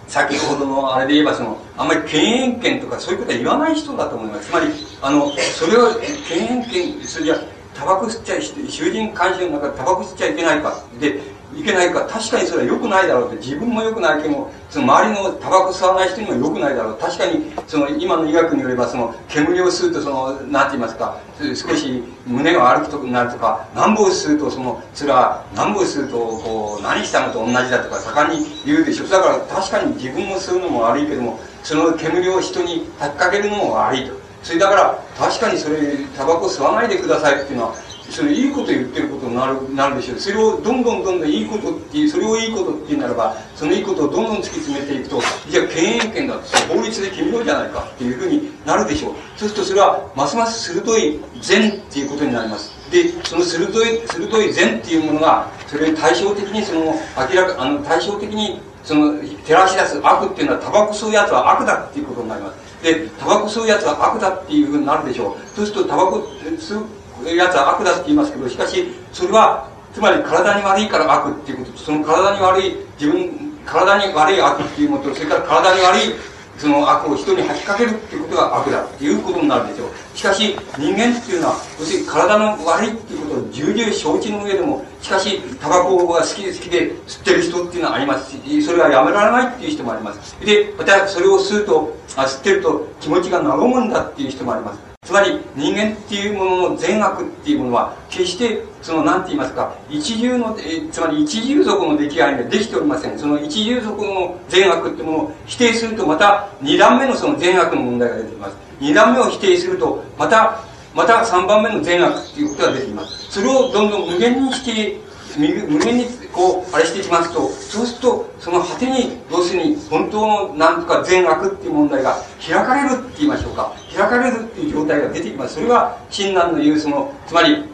[0.06, 4.48] 先ほどのあれで言えばそのあんまり敬遠権とかそういうことは言わない人だと思います。
[4.48, 4.66] つまり
[5.02, 5.94] あのそれを
[6.28, 7.36] 敬遠権それじゃ
[7.74, 11.20] タバコ吸っちゃい囚人監視の中でタバコ吸っちゃいけないかで
[11.56, 16.98] いけないか確かにそれは良くないだろうって自分も良くないけどその周りのタバコ吸わない人にも良くないだろう。
[16.98, 21.18] 確かにその今の医学によればその煙を吸うとその何て言いますか
[21.54, 29.06] 少し胸が悪くとなるとか何本吸うとそのそれは何本吸うとこう何したのと同じだとか盛んに言うでしょ。
[29.06, 34.12] だから確かに自分も吸うのも悪いけどもその煙を人に吐きかけるのも悪いと。
[34.42, 37.74] それだから確かにそれタバコ吸わないでくださいっていうのは
[38.10, 40.18] そのいいこと言ってることになるなるでしょう。
[40.18, 46.34] それをどんどんどんどんいいことっていうそれをいいことっていうならばそのいいことをどんどん突き詰めていくとじゃあ権限権だ
[46.68, 49.14] 法律で決めようじゃないかっていうふうになるでしょう。
[49.36, 52.70] そうするとそれはますます鋭い善っていうことになります。
[52.90, 59.14] でその鋭い鋭い善っていうものがそれに対照的にその明らかあの対照的にその
[59.44, 62.82] 照らし出す悪っていうのはタバコ吸うやつは悪だっていうことになります。
[62.82, 65.56] でタバコ吸うやつは悪だっていうふうになるでしょう。
[65.56, 71.70] そうするとタバコ吸うやつは悪だって言いますけどしかしそれはつまり体に悪いから悪っていうこと。
[71.70, 73.30] と、その体に悪い、自分、
[73.64, 80.16] 体に悪い悪っていうことと、それから体に悪いその悪を人に吐きかけるっていうことが悪だっていうことになるでしょう。
[80.16, 90.36] しかし、人間っていうのは、要するに体の悪いっていうことを重々承知の上でも、しかし、タバコが好きで好きで吸ってる人っていうのはありますし、それはやめられないっていう人もあります。
[90.44, 94.93] で、またそれを吸うと、あ吸ってると気持ちが和むんだっていう人もあります。
[95.04, 103.18] つまり人間っていうものの善悪っていうものは決してその何て言いますか一重のえつまり一重族の出来合いができておりません。
[103.18, 108.56] その一重族の善悪っていうものを否定するとまた二段目のその善悪の問題が出てきます。
[108.80, 113.30] 二段目を否定するとまたまた三番目の善悪っていうことが出てきます。
[113.30, 115.03] それをどんどん無限に否定
[115.38, 123.72] 無限にこう、あれしていきますと、そうすると、その果てに、要するに、本当のなんとか善悪っていう問題が開かれるって言いましょうか。
[123.94, 125.54] 開かれるっていう状態が出てきます。
[125.54, 127.64] それが、親鸞の言う、その、つまり、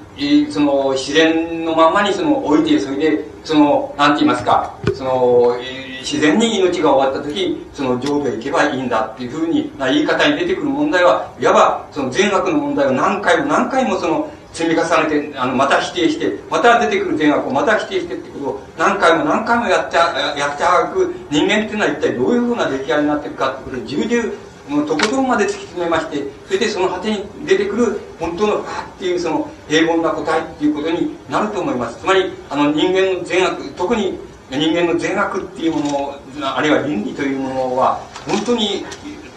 [0.50, 5.56] その、自然のままにその、置いて、それで、その、なんて言いますか、その、
[6.00, 24.34] 自然に命が終わった時、その浄土へ行けばいいんだっていうふうにな言い方に出てくる問題は、いわば、その善悪の問題を何回も何回もその、積み重ねて、あの、また否定して、また出てくる善悪をまた否定してってことを何回も何回もやって、やってあく人間っていうのは一体どういうふうな出来合いになっていくかってことで、重々、
[24.68, 31.98] もうとことんまで突き詰めまして、それでその果てに出てくる本当のファっていうその平凡な答えっていうことになると思います。
[31.98, 34.18] つまり、あの人間の善悪、特に
[34.51, 38.84] 人間の善悪っていうもの、あるいは倫理というものは、本当に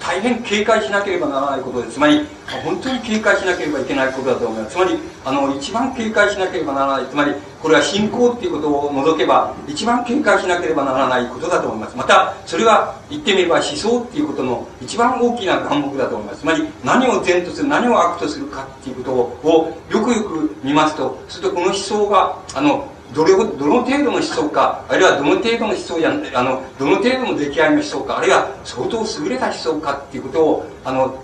[0.03, 1.87] 大変警戒しなければならないことで。
[1.87, 2.27] つまり、
[2.65, 4.75] 本当に警戒しなければいけないことだと思います。
[4.75, 7.07] つまり、あの、一番警戒しなければならない。
[7.09, 11.95] つまり、これは信仰っていうことを除けば、一番警戒しなければならないことだと思います。
[11.95, 16.41] また、それは言ってみれば思想っていうことの一番大きな項目だと思います。
[16.41, 19.13] つまり、何を善とする、何を悪とするかっていうこと
[19.47, 31.22] をよくよく見ますと、するとこの思想が、あの、どれほど、どの程度の思想か、あるいはどの程度の思想や、あの、どの程度の出来合いの思想か、あるいは相当優れた思想かっていうことを、あの、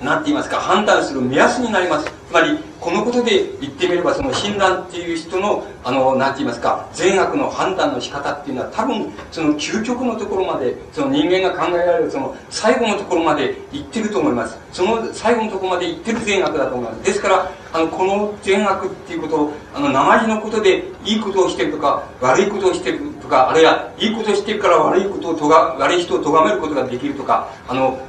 [0.00, 2.06] なんて言いますか、判断する目安になります。
[2.06, 14.58] つまり、このことで言ってみれば、その診断っていう人の、あの、なんて言いますか、善悪の判断の仕方っていうのは、多分、その究極のところまで、その人間が考えられる、その最後のところまで行ってると思います。
[14.72, 17.04] その最後のところまで行ってる善悪だと思います。
[17.04, 28.00] ですから、あの、この善悪っていうことを、あの、鉛のことでいいことをしてるとか、悪いことをしてるとか、あるいは、いいことをしてるから悪いことをとが、悪い人を咎めることができるとか、あの、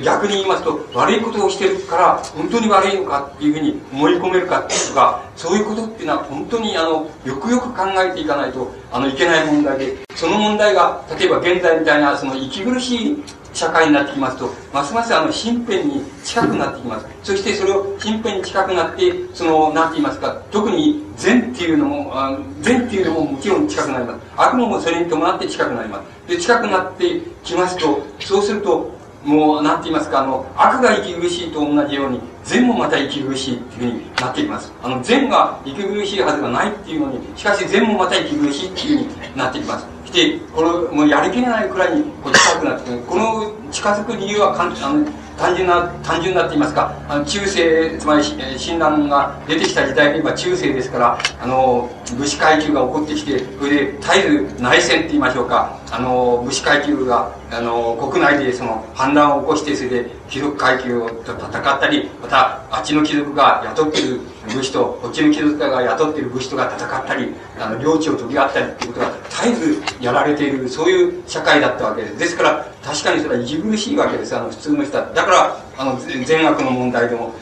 [0.00, 13.22] 逆に言いますと、悪いことをしてるから、本当に悪いのかっていうふうに思い込めるかとか、そういうことっていうのは本当にあの、よくよく考えていかないと、あの、いけない問題で、その問題が、例えば現在みたいな、その息苦しい
[13.52, 17.06] 社会になってきますと、ますますあの、身辺に近くなってきます。
[17.22, 24.20] そしてそれを身辺に近くなって、その、なんて言いますか、特に善っていうのも、善っていうのももちろん近くなります。
[24.36, 26.30] 悪もそれに伴って近くなります。
[26.30, 34.72] で、近くなってきますと、そうすると、もう、なんて言いますか、あの、悪が息苦しいと同じように、善もまた息苦しいっていうふうになっています。
[34.82, 39.86] あの、善が息苦しいはずがないっていうのに、しかし善もまた息苦しいっていうふうになっています。
[40.06, 42.98] して、これ、もうやりきれないくらいにこう近くなってくる。
[43.00, 45.06] この近づく理由はかん、あの、
[45.38, 64.20] 単純な、単純なって言いますか、あの中世、つまり親鸞が出てきた時代で言えば中世ですから、あの、武士階級が起こってきて、それで絶えず内戦って言いましょうか、あの、武士階級が、あの、国内でその反乱を起こして、それで貴族階級と戦ったり、また、あっちの貴族が雇っている
[64.54, 72.18] 武士と、こっちの貴族が雇っている武士とが戦ったり、あの、領地を取り合ったりっていうことが絶えずやられている、そういう社会だったわけです。
[72.18, 75.04] ですから、確かにそれは息苦しいわけです、あの、普通の人は。
[75.12, 77.34] だから、あの、善悪の問題でも、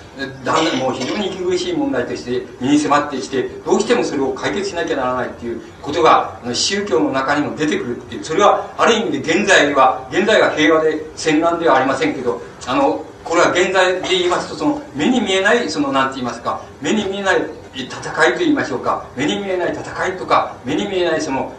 [0.45, 17.43] だんだんもう非常に息苦しい問題として身に迫ってきて、どうしてもそれを解決しなきゃならないっていうことが、宗教の中にも出てくるっていう、それはある意味で現在は、現在は平和で戦乱ではありませんけど、あの、これは現在で言いますと、その、目に見えない、その、何て言いますか、目に見えない
[17.75, 21.55] 戦いと言いましょうか目に見えない戦いとか目に見えないその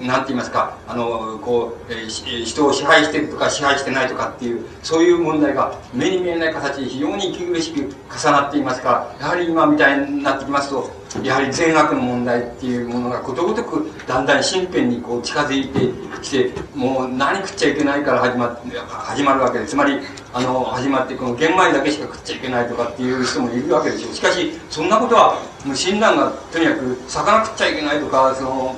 [0.00, 10.90] 何て言いますかあのこう、えー、人を支配してるとか支配してないとかっていうそういう問題が目に見えない形で非常に息苦しく重なっていますからやはり今みたいになってきますと
[11.22, 15.80] やはり善悪の問題っていうものがことごとくだんだん身辺にこう近づいて
[16.22, 19.98] きてもう何食っちゃいけないから始ま始まるわけでつまり
[20.32, 24.10] あの始まってこの玄米だけしか食っちゃいけないとかっていう人もいるわけでしょ。
[24.10, 28.76] うしかしそんなことはもう診断がとにかく魚食っちゃいけないとかその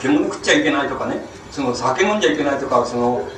[0.00, 1.16] 獣食っちゃいけないとかね
[1.50, 3.28] その酒飲んじゃいけないとかその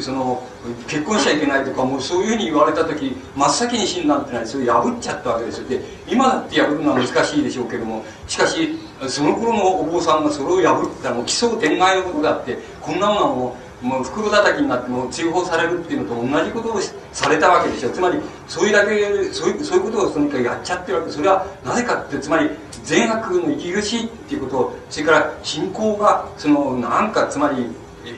[0.00, 0.42] その
[0.88, 16.80] 結婚しちゃいけないとかもうそういうふうに言われた時真っ先に診断ってのはそれ破っちゃったわけですよで今だって破るのは難しいでしょうけどもしかしその頃のお坊さんがそれを破ったら奇想天外のことだって、こんなものはもう、もう袋叩きになっても追放されるっていうのと同じことを
[17.12, 17.90] されたわけでしょ。
[17.90, 21.12] つまり、そういうだけ、そういう、そういうことをそのかやっちゃってるわけ。
[21.12, 22.50] それはなぜかって、つまり、
[22.84, 27.66] 善悪の息苦しいっていうこと、それから信仰が、その、なんか、つまり、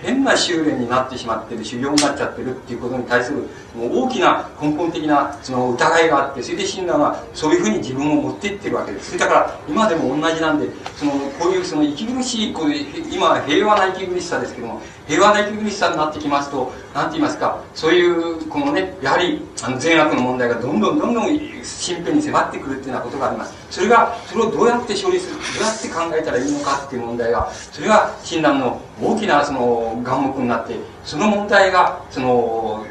[0.02, 9.18] 変な修練になってしまってる、修行になっちゃってるっていうことに対する、もう大きな根本的なその疑いがあって、それで親鸞はそういうふうに自分を持っていってるわけです。
[9.18, 12.70] だから今でも同じなんで、その、こういうその息苦しい、こう
[13.10, 23.54] 今平和な息苦しさですけども、平和な息苦しさになってきますと、なんて言いますか、そういう、このね、やはり、あの、善悪の問題がどんどんどんどん身辺に迫ってくるっていうようなことがあります。
[23.70, 32.84] それが、それをどうやって処理する、どうやって考えたらいいのかっていう問題が、それが親鸞の大きなその眼目になって、その問題が、その、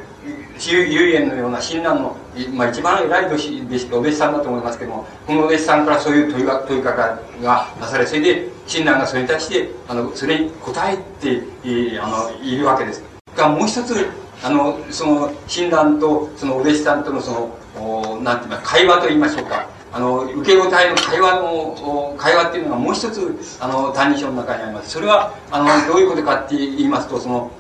[0.59, 2.17] 遊園のような親鸞の、
[2.53, 13.03] まあ、一番偉い弟子お弟子さんだと思いますけども、このお弟子さんからそういう問いが問いかけがなされ、それで親鸞がそれに対して、あの、それに答えて、えー、あの、いるわけです。
[13.35, 14.07] が、もう一つ、
[14.43, 19.67] あの、その、親鸞と、そのお弟子さんとのその、おなんていますか、会話と言いましょうか。
[19.93, 24.89] あの、受け答えの会話の、会話っていうのがもう一つ、あの、歎異抄の中にあります。
[24.91, 27.51] それは、あの、どういうことかって言いますと、その、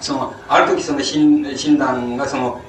[0.00, 2.60] その、ある時その親、鸞がその、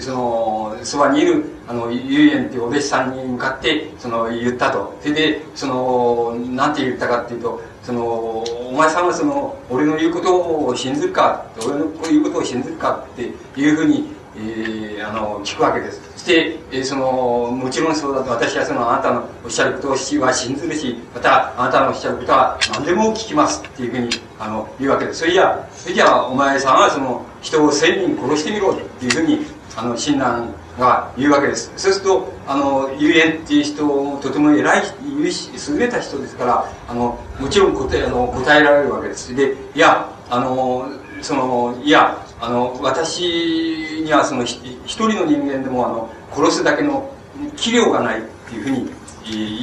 [0.00, 4.96] その、そばにいる、あの、遊園っていうお弟子さんに向かって、その、言ったと。
[5.00, 16.00] それで、その、なんて言ったかっていうと、その、お前さんはその、俺の言うことを信ずるか、俺の言うことを信ずるかっていうふうに、えー、あの、聞くわけです。
[16.12, 19.90] そして、えー、その、もちろんそうだと、私はその、あなたのおっしゃることを
[20.20, 25.20] は信ずるし、また、あなたのおっしゃることは何でも聞きますっていうふうに、あの、言うわけです。
[25.20, 31.72] それじゃ、それじゃ、お前さんはその、人を千人殺してみろっていうふうに、あの、親鸞が言うわけです。
[31.76, 39.34] そうすると、あの、遊園っていう人もとても偉い、優れた人ですから、あの、もちろん答え、あの、答えられるわけです。
[39.34, 40.88] で、いや、あの、
[41.22, 47.10] その、いや、あの、私にはその、一人の人間でも、あの、殺すだけの
[47.56, 48.90] 器量がないっていうふうに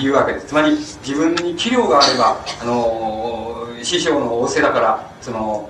[0.02, 0.48] 言うわけです。
[0.48, 5.70] つまり、自分に器量があれば、あの、師匠の仰せだから、その、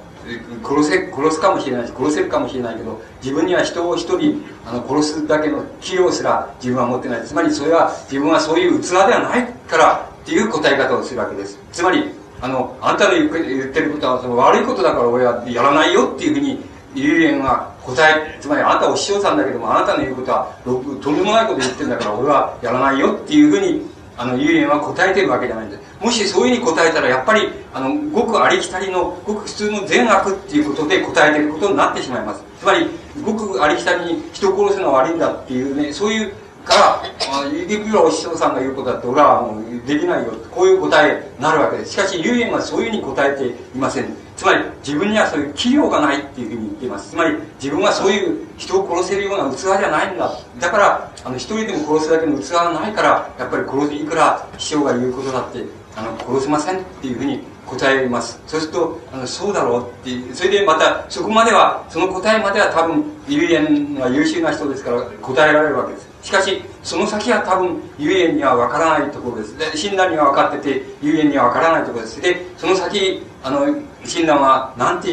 [0.63, 7.25] 殺せ、殺すかもしれないし、殺せるかもしれないけど、自分には人を一人、あの、殺すだけの器量すら自分は持ってない。
[7.25, 11.57] つまり、それは自分はそういう器ではないからっていう答え方をするわけです。
[11.71, 12.11] つまり、
[12.41, 13.31] あの、あんたの言っ
[13.67, 16.59] てることはその悪いことだから俺はやらないよっていうふうに、
[16.93, 20.71] ゆえんは答え、つまりあなたお師匠さんだけども、あなたの言うことは、と
[21.11, 23.85] んでもないこと言ってるんだから俺はやらないよっていうふうに、
[24.17, 25.86] あの、ゆえんは答えてるわけじゃないんです。
[25.99, 32.43] もしそういうふうに答えたら、やっぱり、あの、ごくありきたりの、ごく普通の善悪っていうことで答えていることになってしまいます。
[32.59, 32.87] つまり、
[33.25, 36.33] ごくありきたりに人を殺すのは悪いんだっていうね、そういう
[36.67, 40.33] から、いくらお師匠さんが言うことだって俺はもうできないよ。
[40.51, 41.93] こういう答えになるわけです。
[41.93, 44.05] しかし、遊園はそういうふうに答えていません。
[44.35, 47.09] つまり、自分にはそういう器量がないっていうふうに言っています。
[47.11, 50.31] つまり、自分はそういう人を殺せるような器じゃないんだ。
[50.59, 55.63] だから、あの、一人でも殺すだけの器がないから、やっぱり殺す、いくら師匠が言うことだって、
[55.97, 58.39] あの、殺せませんっていうふうに答えます。
[58.45, 66.07] そうすると、あの、そうだろうっていう、それでまた、そこまでは、その答えまでは多分、ゆえんは優秀な人ですから答えられるわけです。
[66.21, 69.57] しかし、その先は多分、ゆえんには分からないところです。
[69.57, 72.21] で、親鸞には分かってて、ゆえんには分からないところです。
[72.21, 73.65] で、その先、あの、
[74.05, 75.09] 親鸞は、なんて、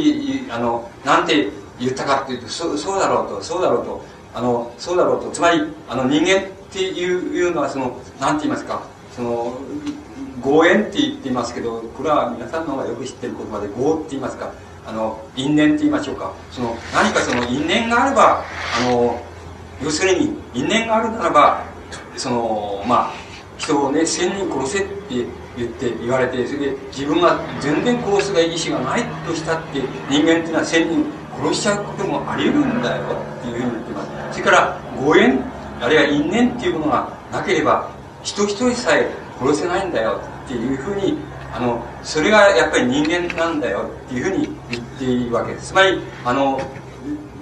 [0.51, 1.49] あの、なんて
[1.81, 4.05] 言ったかっていうと、そそうだろうと、そうだろうと、
[4.35, 8.83] あの、そうだろうと、つまり、あの、人間っていうのは、その、なんて言いますか、
[9.15, 9.55] その、
[10.45, 14.53] 合縁って言っていますけど、これは皆さんの方がよく知ってる言葉で、合って言いますか、
[14.87, 16.33] あの、因縁って言いましょうか？
[16.51, 18.45] その、何かその因縁があれば、
[18.79, 19.21] あの、
[19.83, 21.65] 要するに因縁があるならば
[22.17, 23.13] そのまあ
[23.59, 25.27] 人をね千人殺せって
[25.57, 31.05] 言って言われてそれで自分が全然殺すが意思がないとしたって人間っていうのは千人
[31.43, 33.03] 殺しちゃうこともあり得るんだよ
[33.41, 34.39] っていうふうに言ってます。
[34.39, 35.41] それからご縁
[35.81, 37.91] あるいは因縁っていうものがなければ
[38.23, 40.21] 人一人さえ殺せないんだよ。
[40.45, 41.19] っていうふうに
[41.53, 45.69] あのそれがやっぱり人間なんだよっていうふうに言っているわけです。
[45.69, 46.61] つまりあの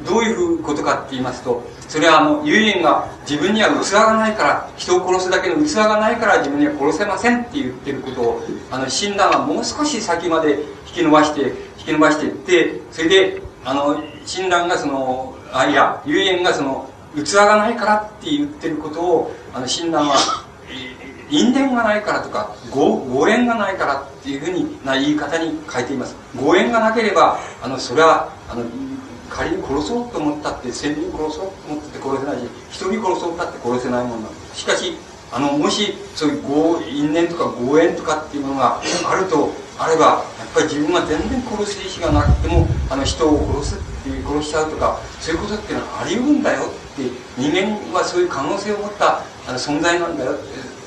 [0.06, 20.14] どういうことかって言いますとそれはあの、唯円が自分には器がないから、人を殺すだけの器がないから自分には殺せませんって言ってることを、あの、診断はもう少し先まで引き伸ばして、引き伸ばしていって、それで、あの、診断がその、あ、いや、唯円がその、器がないからって言ってることを、あの、診断は、
[21.32, 26.14] 因縁がないからとか、ご、ご縁がないからっていうふうにな言い方に変えています。
[26.36, 28.62] ご縁がなければ、あの、それは、あの、
[29.30, 34.94] 仮に殺そうと思ったって千人殺そうと思って殺せないし一人殺そうったって殺せないものなんですしかし
[35.32, 46.64] あの、もし、そういう合、因縁とか合縁とかっていうものがあると、あれば、やっぱり自分は全然殺す意思がなくても、あの、人を殺すっていう、殺しちゃうとか、そういうことっていうのはあり得るんだよっ
[46.94, 47.08] て、
[47.38, 50.36] 人間はそういう可能性を持ったあの存在なんだよ、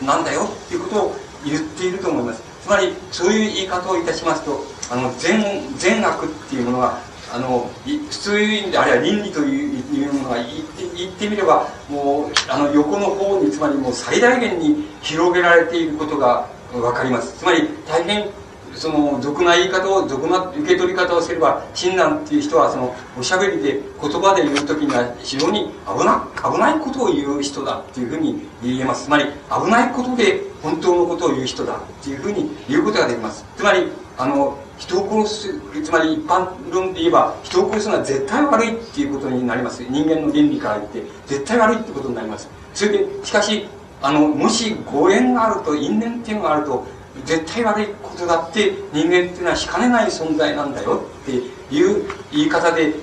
[0.06, 2.42] なんだよっていうことを言っていると思います。
[2.64, 5.40] つまり、そういう言い方をいたしますと、あの、善、
[5.78, 7.00] 善悪っていうものが、
[7.32, 17.38] あの、普通に、あるいは倫理というものが言って言ってみれば、もう、あの、横の方に、つまりもう最大限に広げられていることが分かります。
[17.38, 18.30] つまり、大変、
[18.76, 29.06] その、俗な言い方を、俗な受け取り方をすれば、親鸞っていう人は、その、おしゃべりで、言葉で言うときには、非常に危な、危ないことを言う人だっていうふうに言えます。
[29.06, 33.46] つまり、危ないことで本当のことを言う人だっていうふうに言うことができます。
[33.56, 39.84] つまり、あの、人を殺す、つまり一般論で言えば、人を殺すのは絶対悪いっていうことになります。
[39.84, 42.50] 人間の倫理から言って、絶対悪いってことになります。
[42.74, 43.68] それで、しかし、
[44.02, 46.86] あの、もし誤縁があると、因縁っていうのがあると、
[47.24, 52.94] 絶対悪いことだって人間っていうのはしかねない存在なんだよっていう言い方で、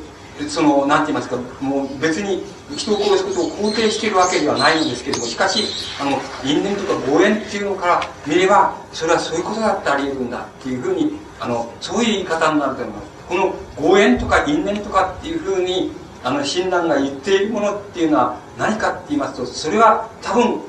[0.49, 2.43] その、なんて言いますか、もう別に
[2.77, 5.65] 人を殺すことを肯定しているわけではないんですけれども、しかし、
[6.01, 13.07] あの、因縁とか誤縁っていうのから見れば、それはそういうことだってあり得るんだっていうふうにあの、そういう言い方になると思います。
[13.29, 15.91] この合縁とか因縁とかっていうふうに、
[16.23, 20.61] あの、親鸞が言っているものっていうのは何かって言いますと、それは多分、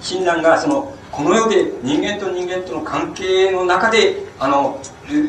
[0.00, 4.80] 親鸞がその、この世で人間と人間との関係の中で、あの、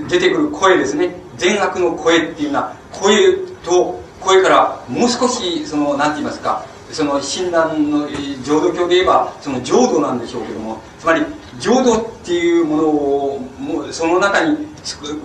[0.09, 1.13] 出てくる声ですね。
[1.37, 8.07] 善悪の声っていうのは、声と声からもう少し、その、なんて言いますか、その親鸞の
[8.43, 11.21] 浄土教で言えば、その浄土なんでしょうけども、つまり、
[11.59, 14.55] 浄土っていうものを、もうその中に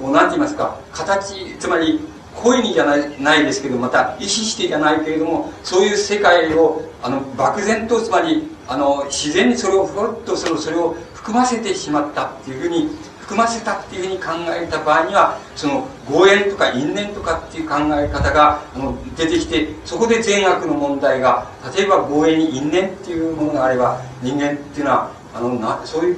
[0.01, 2.01] こうなんて言いますか、形、つまり、
[2.35, 12.91] 故意にじゃないないですけど、また意識してじゃないけれども、そういう世界を、あの、漠然と、つまり、あの、自然にそれをふわっとその、それを含ませてしまったっていうふうに、
[13.21, 21.47] 含ませたっていうふうに考えた場合には、その、合縁とか因縁とかっていう考え方が、あの、出てきて、そこで善悪の問題が、
[21.77, 26.17] 例えば合縁に因縁っていうものがあれば、人間っていうのは、あのなそういう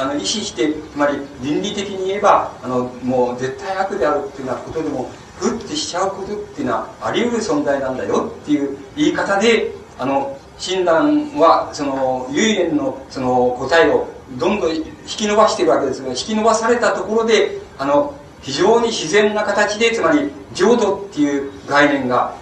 [0.00, 22.34] あの意識してつまり倫理的に言えばあのもう絶対悪であるっていうようなことでもグッてしちゃうことっていうのはあり得る存在なんだよっていう言い方であの親鸞はその唯円のその答えをどんどん引き伸ばしているわけですが引き伸ばされたところであの非常に自然な形でつまり浄土っていう概念が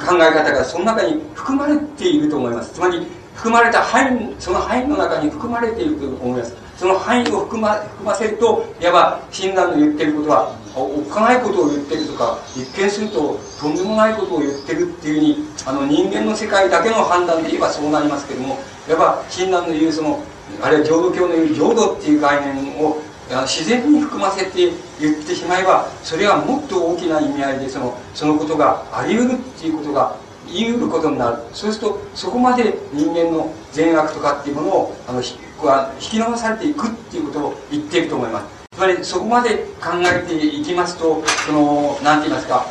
[0.00, 6.54] 考え方がその中に含まれていると思いますつまり含まれた範囲、その範囲の中に含まれていると思います。
[6.76, 18.58] その範囲を含ま含ませると、いわば親鸞の言ってることは、おっかないことを言ってるとか、一見するととんでもないことを言ってるっていうふうに、あの人間の世界だけの判断で言えばそうなりますけども、
[18.88, 20.22] いわば親鸞の言うその、
[20.62, 22.98] あるいは浄土教の言う浄土っていう概念を
[23.46, 30.16] 自然に含ませて言ってしまえば、それはもっと大きな意味合いでその、そのことがあり得るっていうことが
[30.46, 31.36] 言い得ることになる。
[31.52, 35.36] そうすると、そこまで人間の善悪とかっていうものを、あの、引
[35.98, 38.61] き伸ばされていくっていうことを言っていると思います。
[38.72, 39.50] つまり、そこまで
[39.80, 42.66] 考えていきますと、その、なんて言いますか、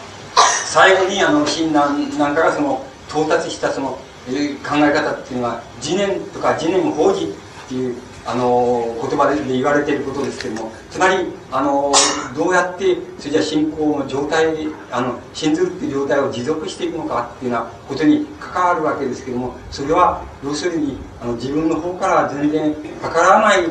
[0.66, 7.28] 最後に、あの、親鸞なんかがその、到達したその、え、考え方っていうのは、自念とか自念法事っ
[7.70, 7.96] ていう
[8.26, 11.92] あの言葉で言われていることですけどもつまりあの
[12.36, 23.64] どうやってそれじゃ信仰の状態あの信ずるっていう状態を持続していくのかっていうようなことに関わるわけですけどもそれは要するにあの自分の方から全然関わらない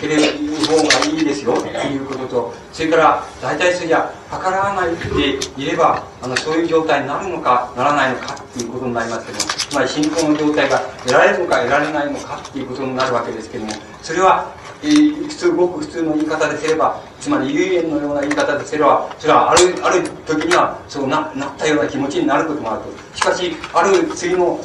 [0.00, 0.22] けれる
[0.66, 2.54] 方がいいですよっていうことと。
[2.72, 9.44] それから大体それじゃ計らわないでいればあのそういう状態になるのかならないのかっていうことになりますけども。
[9.70, 13.72] つまり信仰の状態が得られるのか得られないのかっていうことになるわけですけども。
[14.02, 14.50] それは、
[14.82, 23.16] えー、普通ごく普通の言い方ですればつまり遊園のような言い方ですればそれはあるある時にはそうななったような気持ちになることもあると。
[23.16, 24.58] しかしある次の、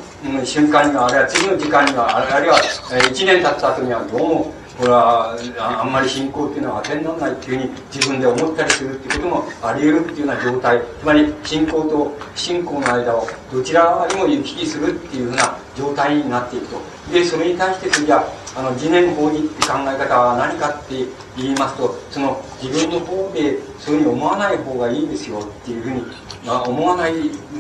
[0.44, 2.58] 瞬間にはあるいは次の時間にはあるいは、
[2.94, 10.82] えー、1年経った後にはどうもこれはあんまり信仰っていうのは当てにならないっていうふうに自分で思ったりするっていうこともあり得るっていうような状態。
[11.00, 16.96] つまり信仰と信仰の間をどちらにも行き来するっていうふうな状態になっていくと。
[17.12, 18.26] でそれに対してじゃ
[18.58, 21.06] あの自念法にって考え方は何かって
[21.38, 26.02] 言いますとその自分の方でそういうふうに思わない方がいいですよっていうふうに、
[26.46, 27.14] まあ、思わない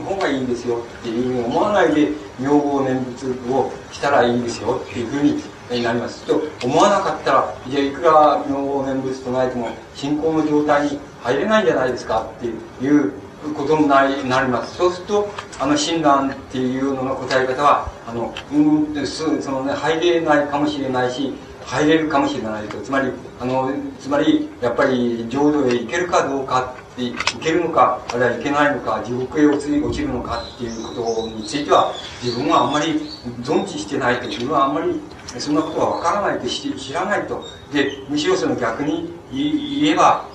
[0.05, 2.09] 方がいいんですよっていうふうに思わないで
[2.39, 12.47] 名号念仏をしたらいいですよっていうふうにになりますと思わなかったらじゃあいくら名号念仏唱えても信仰の状態に入れないんじゃないですかって
[12.85, 13.13] いう
[13.55, 21.33] ことになりなりますそうするとあの親鸞っていうのの答え方はあの、うん、そそのね、入れないかもしれないし、
[21.65, 22.79] 入れるかもしれないと。
[22.81, 31.93] つまり、あの、つまり、やっぱり浄土へ行けるかどうかい、けるのか、あるいはいけないのか、地獄へ落ちるのかっていうことについては、
[32.23, 33.01] 自分はあんまり
[33.41, 34.99] 存知してないと、自分はあんまり
[35.37, 37.43] そんなことはわからないと知らないと。
[37.73, 40.25] で、むしろその逆に言えば、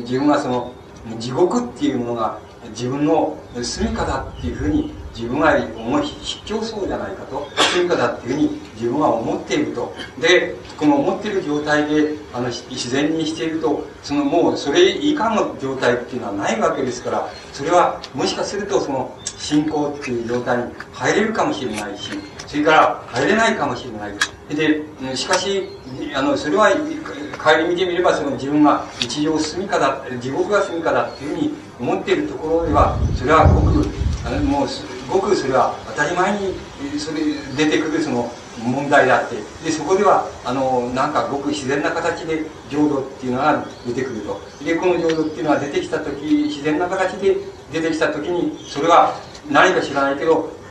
[0.00, 0.72] 自分はその、
[1.18, 2.38] 地獄っていうものが
[2.70, 9.94] 自分の住みかだっていうふうに自分は思い必要そうじゃないかと住みかだっていうふうに自分は思っていると。
[10.20, 22.10] でこの思っている状態であの自然にしているとそのもうそれ以下の状態っていうのはないわけですからそれはもしかするとその信仰っていう状態に入れるかもしれないし
[22.46, 24.14] それから入れないかもしれない。
[24.48, 25.68] でしかし
[26.14, 33.86] あのそれは帰り見てみればその自分が一条住みかだ地獄が住みかだっていうふうに思っているところではそれはごく
[34.24, 34.68] あのもう
[35.12, 36.54] ごくそれは当たり前に
[36.98, 37.20] それ
[37.56, 44.40] 出てくるその問題であってでそこではあのなんかごく自然な形で浄土っていうのが出てくると。
[44.64, 47.36] でこの浄土っていうのは出てきた時自然な形で
[47.72, 49.14] 出てきた時にそれは
[49.50, 50.61] 何か知らないけど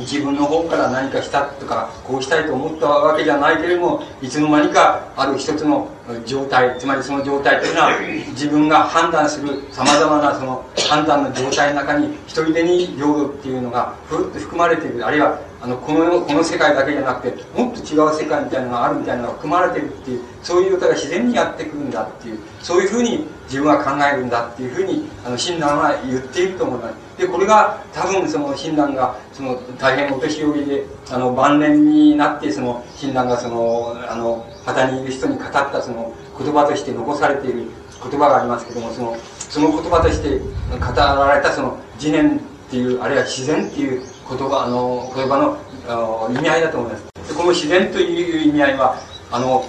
[0.00, 5.88] 自分の方から何かしたとかこうしたいと思ったわけじゃないけれどもいつの間にかある一つの
[6.24, 7.90] 状態つまりその状態というのは
[8.30, 15.04] 自分が判断するさまざまなその判断の状態の中に一人でに領土っていうのがふっと含まれている。
[15.06, 27.07] あるいはあのこのこの世界だけじゃなくてもっと違う世界みたいなのがあるみたいなのが含まれてるっていうそういう状態が自然にやってくるんだっていうそういうふうに自分は考えるんだっていうふうにあの親鸞は言っていると思います。
[27.18, 37.64] でこれが多分その親鸞がその大変お年寄りであの晩年になってその親鸞がそのあの旗にいる人に語ったその言葉として残されている
[38.00, 40.46] 言葉がありますけどもそのその言葉として語
[40.78, 42.40] られたその自念っ
[42.70, 47.04] ていうあるいは自然っていう言葉あの言葉の意味合いだと思います。
[47.28, 48.96] でこの自然という意味合いは
[49.32, 49.64] あの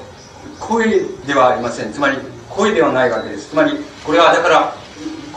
[0.60, 1.92] 声ではありません。
[1.92, 3.50] つまり声ではないわけです。
[3.50, 3.72] つまり
[4.06, 4.74] これはだから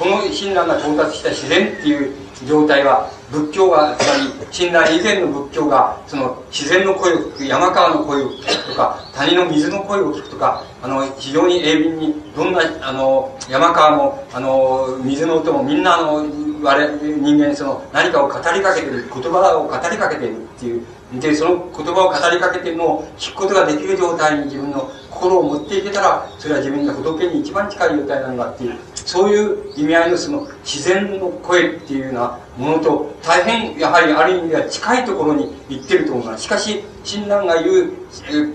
[0.02, 2.12] この親鸞が到達した自然っていう
[2.44, 16.26] 状態は仏教がつまり親鸞以前の仏教がその自然の声を聞く山川の声を聞くとか谷の水の声を聞くとかあの非常に鋭敏にどんなあの山川もあの水の音もみんなあの
[16.64, 20.84] 我人間にその何かを語りかけてる言葉を語りかけてるっていう
[21.20, 37.92] でその言葉を語りかけてるのを聞くことができる状態に自分の心を持っていけたらそれは自分が仏に一番近い状態なんだっていうそういう意味合いのその自然の声っていうようなものと大変やはりある意味では近いところに行ってると思いますしかし親鸞が言う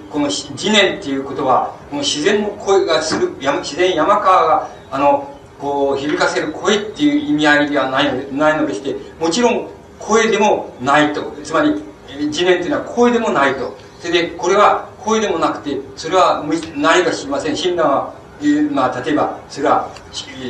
[0.09, 11.33] この自念っていうことはこの自然の声がする自然山川があのこう響かせる声っていう意味合いではないのでないのでしてもちろん声でもないと。
[11.43, 11.83] つまり
[12.27, 13.75] 自念っていうのは声でもないと。
[13.99, 16.43] それでこれは声でもなくてそれは
[16.75, 17.55] 何か知りません。
[17.55, 18.13] 親鸞は
[18.71, 19.89] まあ、例えばそれは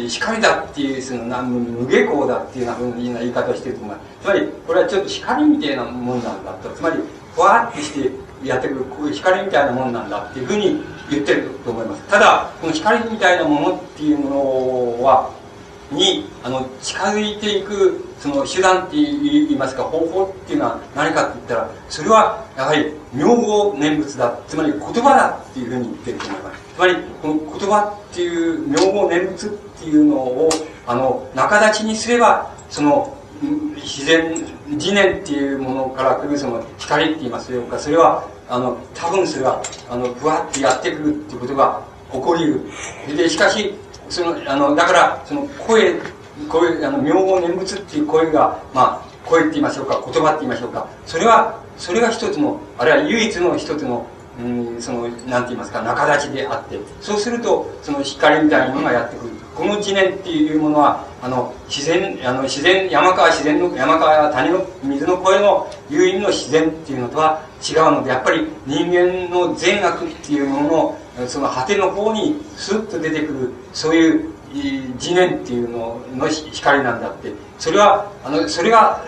[0.09, 6.69] 光だっていうその無下校だっていうような言い方をしてると思いますつまりこれはちょっと光みたいなもんなんだと。
[6.71, 6.97] つまり
[7.33, 8.11] ふわってして
[8.43, 12.03] やってくるこういう光みたいなもんなんだっていうふうに言ってると思います。
[12.09, 15.31] ただこの光みたいなものっていうものは
[15.91, 26.61] にあの近づいていくその手段って言いますか方法っていうのは何かって言ったらそれはやはり名号念仏だつまり言葉だっていうふうに言ってると思います。
[26.75, 30.49] つまりこの言葉っていう名号念仏っていうのを
[30.85, 33.17] あの仲立ちにすればその
[33.75, 34.35] 自然
[34.67, 41.81] 自念っていうものから来るその光って言いますかそれはあの多分それはあのふわってやってくるっていうことが
[42.11, 42.61] 起こりう
[43.07, 43.15] る。
[43.17, 43.73] でしかし
[44.09, 45.99] そのあのだからその声
[46.49, 50.87] 声あの名号念仏っていう声がまあ声って言いましょうか言葉って言いましょうか。
[51.05, 54.05] それはそれが一つのあるいは唯一の一つの
[54.39, 56.79] うんそのなんて言いますか仲立ちであって。
[57.01, 59.31] そうするとその光みたいなものがやってくる。
[59.57, 70.97] この知念っていうものはあの自然あの自然山川自然の山川谷の水の声の誘引の自然っていうのとは違うのでやっぱり人間の善悪っていうものの
[71.27, 74.29] その果ての方にスッと出てくるそういう
[74.99, 77.31] 次念っていうのの光なんだって。
[77.59, 79.03] それはあのそれが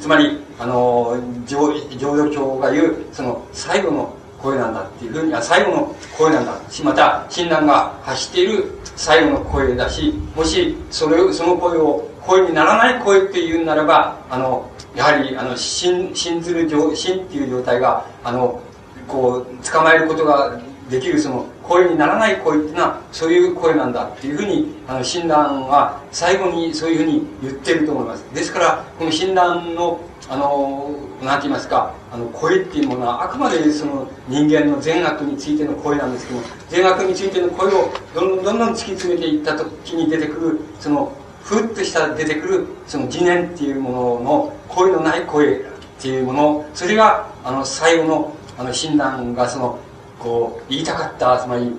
[0.00, 6.60] つまりあの浄土教が言うその最後の声なんだっていうふうには最後の声なんだ。
[6.68, 18.60] しまた親鸞が発している最後の声だしもしそれその声を声にならない声っていうならばあのやはりあの信信ずる信っていう状態があの
[19.08, 20.58] こう捕まえることが
[20.90, 28.24] できるその声にならない声っていうのはそういう声なんだっていうふうにあの親鸞は最後にそういうふうに言ってると思います。
[28.34, 30.90] ですからこの親鸞のあの
[31.24, 41.12] なんて言いますかあの、声っていうものは、あくまでその人間の善悪についての声なんですけども、善悪についての声をどんどんどんどん突き詰めていった時に出てくる、その、
[41.42, 45.60] ふっとした出てくる、その疑念っていうものの、声のない声っ
[46.00, 49.78] ていうもの、それが、あの、最後の、あの、診断がその、
[50.24, 51.76] こう、言いたかった、つまり、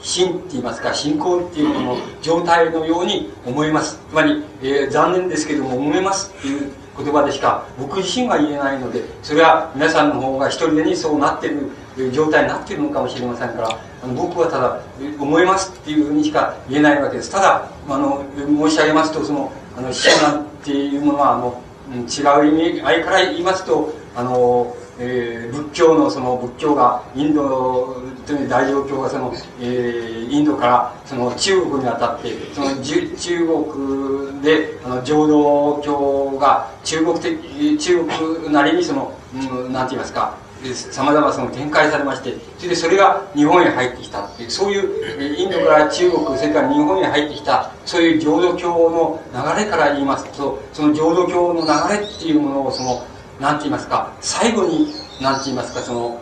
[0.00, 4.00] 信って言いますか、信仰っていうものの状態のように思います。
[4.08, 13.68] つまり、えー、残念ですけども、思いますっていう言葉でしか僕自身は言えないので、それは皆さんの方が一人でにそうなってる状態になってるのかもしれませんから、
[14.02, 14.80] あの僕はただ、
[15.18, 17.30] 思いますっていうふうにしか言えないわけです。
[17.30, 21.62] ただ、あの、申し上げますと、その、あの、死なんていうものは、あの、
[21.92, 24.74] 違う意味合いから言いますと、あの、
[25.04, 40.36] えー、仏教のその仏教がインドという大乗教がその、えー、インドからその中国にあたってその中国であの浄土教が中国的中国なりにその、うん、なんて言いますか
[40.70, 53.04] さまざま展開されましてそれでそれが日本へ入ってきたっていうそういうインドから中国それから日本へ入ってきたそういう浄土教の流れから言いますとその浄土教の流れっていうものをその
[53.42, 56.20] なんて言いますか、最後に、なんて言いますか、その、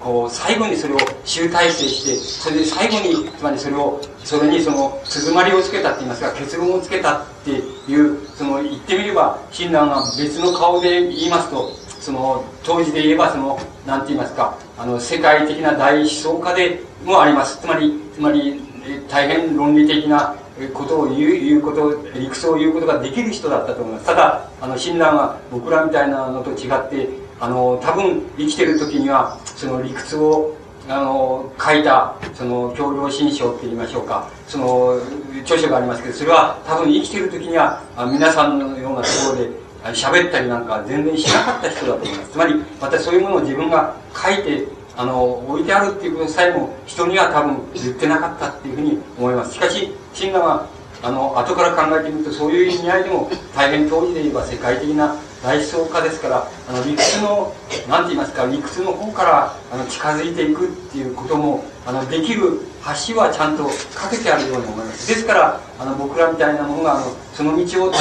[0.00, 11.70] こう、最後にそれを集大成して、それで最後に、つまりそれを、それにその、鈴まりをつけたって言いますか、結論をつけたっていう、その、言ってみれば、親鸞が別の顔で言いますと、
[12.00, 17.60] その、当時で言えば、その、なんて言いますか、あの、世界的な大思想家でもあります。
[17.60, 18.62] つまり、つまり、
[19.10, 20.34] 大変論理的な
[20.68, 24.06] ことを言う、言うこと、理屈を言うことができる人だったと思います。
[24.06, 27.08] ただ、あの、親鸞は僕らみたいなのと違って、
[27.40, 30.54] あの、多分生きてる時には、その理屈を、
[30.88, 34.98] あの、書いた、その、教領新書って言いましょうか、その、
[35.42, 37.82] 著書がありますけど、それは多分生きてる時には、
[38.12, 39.50] 皆さんのようなところで、
[39.94, 42.30] 喋ったりなんか全然しなかった人だと思います。
[42.32, 44.68] つまり、またそういうものを自分が書いて、
[45.00, 49.54] あの、置いてあるっていうことさえも人には多分言ってなかったっていうふうに思います。
[49.54, 50.66] しかし、親鸞は、
[51.02, 57.54] あの、後から考えてみるとそういう意味合いでも大変当時で言えば世界的な大思想家ですから、あの、理屈の、
[57.88, 62.60] なんて言いますか、理屈の方から、あの、近づいていくっていうことも、あの、できる
[63.08, 65.08] 橋はちゃんとかけてあるように思います。
[65.08, 67.94] ですから、あの、僕らみたいなものが、あの、その道を辿っ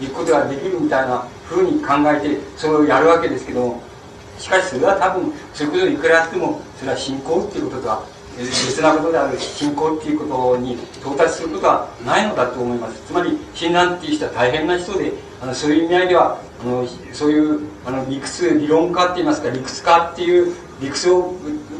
[0.00, 3.93] ていくことができるみたいなふうに考えて、それをやるわけですけども、
[4.38, 8.04] しかしそれは多分そういうことをいくらやってもそれは信仰っていうこととは
[8.36, 13.00] 別なことである信仰っていうことに到達することはないのだと思います。
[13.06, 21.34] つまり親鸞っていう人は大変な人であのそういう意味合いではあのそういうあの理屈理論家って言いますか理屈家っていう理屈を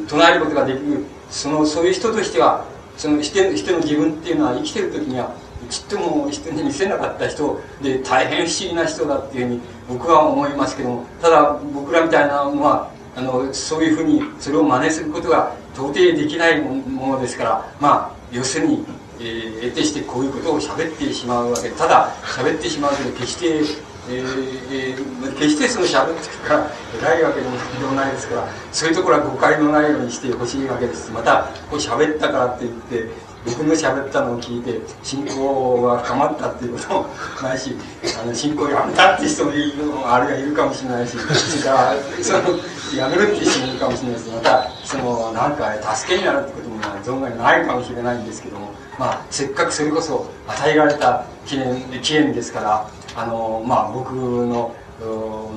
[0.06, 2.64] 唱えることができるそのそういう人としては
[2.96, 5.34] その人人の自分っていうのは生きてる時には
[5.68, 18.84] ちっとも人に見せなかった人で大変不思議な人だっていうふうに僕は思いますけどもただ僕らみたいなのはあのそういうふうにそれを真似することが到底できないものですからまあ要するに、
[19.20, 21.70] えー、得てしてこういうことを喋ってしまうわけ。
[21.70, 24.24] ただ喋ってしまうけど決してえー
[24.70, 31.10] えー、決してその喋ってから偉いわけでもないですからそういうところは誤解のないようにしてほしいわけです。
[31.10, 33.08] またこう喋ったからって言って
[33.44, 37.08] 僕の喋ったのを聞いて信仰が深まったっていうことも
[37.42, 37.76] ないし
[38.22, 42.58] あの信仰やめたって人もいるのあるいはいるかもしれないしそれからその
[42.96, 54.74] やめるって人もいるかもしれないしまたそのなんか助けになるってことも存外ないかもしれないんですけどもまあせっかくそれこそ与えられた記念記念ですからあのまあ僕の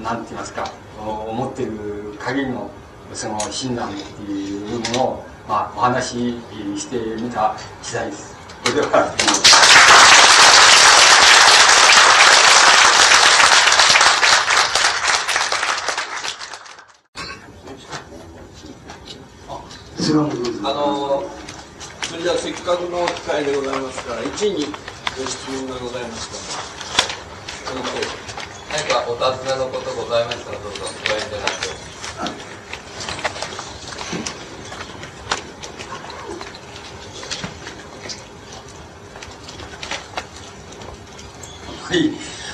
[0.03, 0.69] なんて言いますか
[0.99, 2.69] 思ってる限りの
[3.13, 6.39] その親鸞っていうものをまあ、お話し
[6.77, 8.35] してみた次第です。
[8.65, 9.07] それでは
[20.63, 21.23] あの
[22.03, 26.57] それではせっかくの機会でございますから一位にご質問がございますか
[28.71, 31.56] 何かお尋ねのことございましたらどうぞご遠慮なく。
[41.87, 42.11] はい。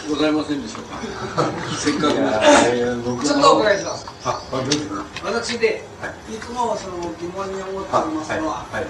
[0.07, 0.99] ございませんでしょうか。
[1.75, 4.05] せっかくちょっとお伺いします。
[5.23, 5.83] 私で、
[6.29, 8.85] い、つもその疑問に思っておりますのは、はい。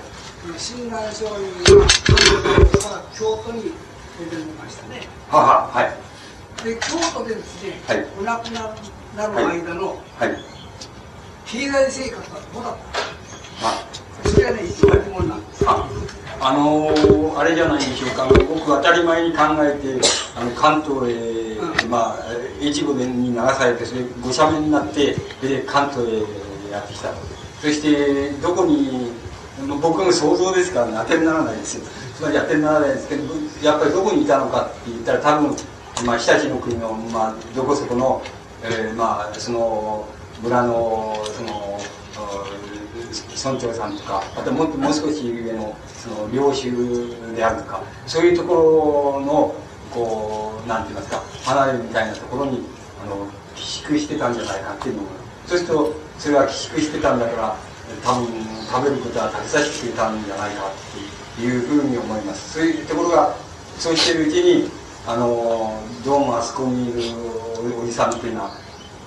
[0.57, 3.72] 親鸞聖人は京都に
[4.20, 5.07] 出てみましたね。
[5.30, 6.03] はははい。
[6.64, 10.38] で京都でですね、はい、お亡くなる間の、はい、
[11.45, 12.78] 経済生活はどうだっ
[13.61, 13.86] たは
[14.24, 15.65] それがね一番疑問なんです
[16.45, 20.02] あのー、あれじゃないでしょうか僕当たり前に考えて
[20.36, 21.57] あの関東へ、
[21.88, 22.20] まあ、
[22.61, 26.20] 越後に流されて、それ、ごしゃべになって、で、関東へ
[26.70, 27.14] やってきた。
[27.61, 29.11] そして、どこに、
[29.82, 31.86] 僕の想像ですからね、当てにならないですよ。
[32.18, 33.24] つまり当てにならないですけど、
[33.64, 35.56] やっぱりどこにいたのかって言ったら、多分、
[36.06, 38.22] まあ、日立の国の、まあ、どこそこの、
[38.64, 40.06] えー、まあ、その、
[40.41, 41.80] 村の、その、
[43.35, 46.72] 村長さんとか、あとももう少し上の、その、領主
[47.35, 49.56] であるとか、そういうところの、
[49.91, 52.61] こう、なんて言いますか、離れみたいなところに、
[53.03, 55.10] あの、寄宿してたんじゃないかっていうのが、
[55.48, 57.56] そうすると、それは寄宿してたんだから、
[58.03, 58.27] 多分、
[58.72, 62.53] 食べることは食べさせてくれたんじゃないかっていうふうに思います。
[62.53, 63.35] そういうところが、
[63.77, 64.69] そうしてるうちに、
[65.06, 67.15] あの、どうもあそこにいる
[67.81, 68.52] おじさんっていうのは、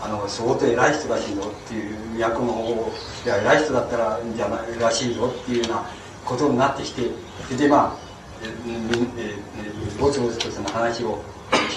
[0.00, 2.92] あの、相当偉い人らしいぞっていう、役の方
[3.24, 5.86] で偉い人だったらじゃないらしいぞっていうような
[6.24, 7.10] ことになってきて、
[7.56, 8.06] で、まあ、
[9.98, 11.22] ぼつぼつとその話を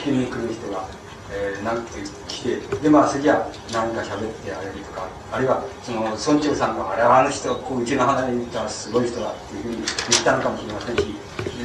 [0.02, 0.86] 聞きに来る人が、
[1.32, 11.06] えー、なんて来て、で、まあ、次は何か喋ってあげるとか、あるいは、その、村長さんが、あれはあの人、こう、うちの花に行ったらすごい人だっていうふうに言ったのかもしれませんし、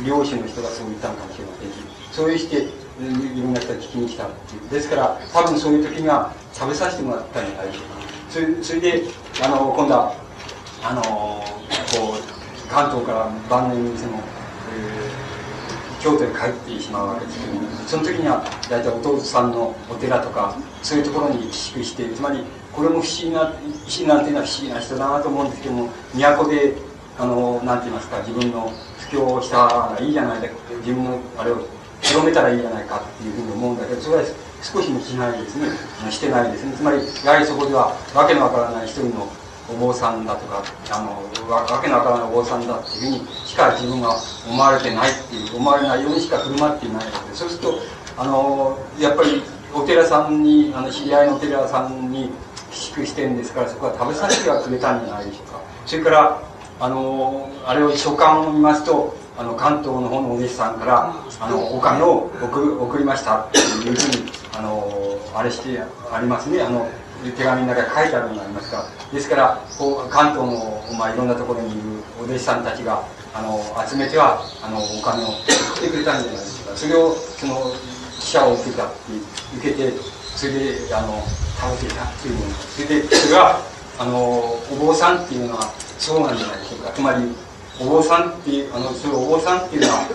[0.06, 1.74] 漁師の人がそう言ったのかもしれませんし、
[2.12, 4.70] そういうして、いろんな人が聞きに来たっていう。
[4.70, 8.03] ですから、多分そういう時には食べさせてもらったんじゃないでしょうか。
[8.34, 9.02] それそれで、
[9.44, 10.16] あの、今度は、
[10.82, 14.18] あの、こう、関東から晩年にその、
[16.02, 22.42] 京都に帰ってしまうわけですけども、その時には大体弟さんのお寺とか、そういうところに寄宿して、つまり、
[22.72, 23.54] これも不思議な、
[23.86, 26.74] 石なんていうのは不思議な人だなと思うんですけども、都で、
[27.16, 30.48] あの、なんて言いますか、自分の布教をしたらいいじゃないか、
[30.82, 31.62] 自分のあれを
[32.02, 34.22] 広めたらいいじゃないかっていうふうに思うんだけど、それは
[34.62, 35.68] 少しもしないですね、
[36.10, 36.72] してないですね。
[36.76, 39.28] つまり、やはりそこでは、わけのわからない一人の
[39.68, 44.14] お坊さんだとか、あの、わけのわからないお坊さんだっていうふうにしか自分が
[44.48, 47.78] 思われてないっていう、思われないようにしか振る舞っていないので、そうすると、
[48.16, 49.42] あの、やっぱり
[49.74, 52.30] お寺さんに、あの、知り合いのお寺さんに
[52.70, 55.60] 寄宿してるんですから、そこは食べさせてはくれたんじゃないでしょうか。
[55.86, 56.40] それから、
[56.80, 65.80] あの、あれを書簡を見ますと、あの、関東の方のお弟子さんから、あの、お金を送送りましたっていうふうに、あの、あれして
[66.12, 66.62] ありますね。
[66.62, 66.86] あの、
[67.32, 71.80] 手紙の中に書いてあるのがありますかですからこう関東の、まあ、いろんなところにいる
[72.20, 73.02] お弟子さんたちが
[73.32, 73.58] あの
[73.88, 76.76] 集めてはあのお金を送ってくれたんじゃないですか。
[76.76, 77.72] それをその
[78.20, 78.94] 記者を受けたって
[79.58, 79.92] 受けて
[80.36, 81.22] それであの
[81.58, 82.54] 食べてたっていうもの。
[82.54, 83.60] それでそれは
[83.98, 84.18] あの
[84.70, 85.62] お坊さんっていうのは
[85.98, 86.92] そうなんじゃないでしょうか。
[86.92, 87.24] つまり
[87.80, 90.06] お坊さんっていうあのそのお坊さんっていうのは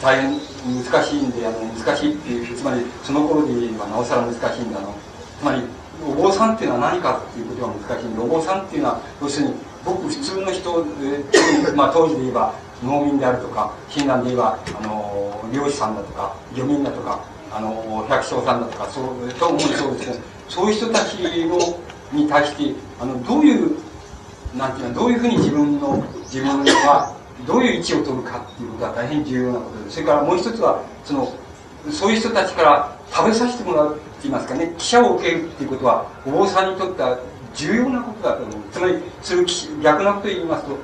[0.00, 4.94] 大変難しいんであの難しいっていうつまりその頃で言えばなおさら難しいんだの。
[5.38, 5.62] つまり
[6.06, 9.54] お坊さんっていうのは何かっていうことが難しいんでお坊さんっていうのは要するに
[9.84, 20.22] ごく普通の人、えまあ、当時で言えば農民であるとか親鸞で言えばあの漁師さんだとか漁民だとかあの百姓さんだとかそうと思うそうですね。
[20.48, 21.14] そういう人たち
[21.46, 21.58] の
[22.12, 23.76] に対してあのどういう
[24.56, 27.14] なんていうのはどういうふうに自分の自分は
[27.46, 31.32] どういう位置を取るかっていうことは大変重要なことですそれからもう一つはその
[31.90, 37.18] そういう人たちから食べさせてもらうって言いますかね、記者を受けるっていうことは、お坊さんにとっては
[37.54, 38.56] 重要なことだと思う。
[38.72, 39.44] つまり、それ
[39.82, 40.76] 逆なこと言いますと、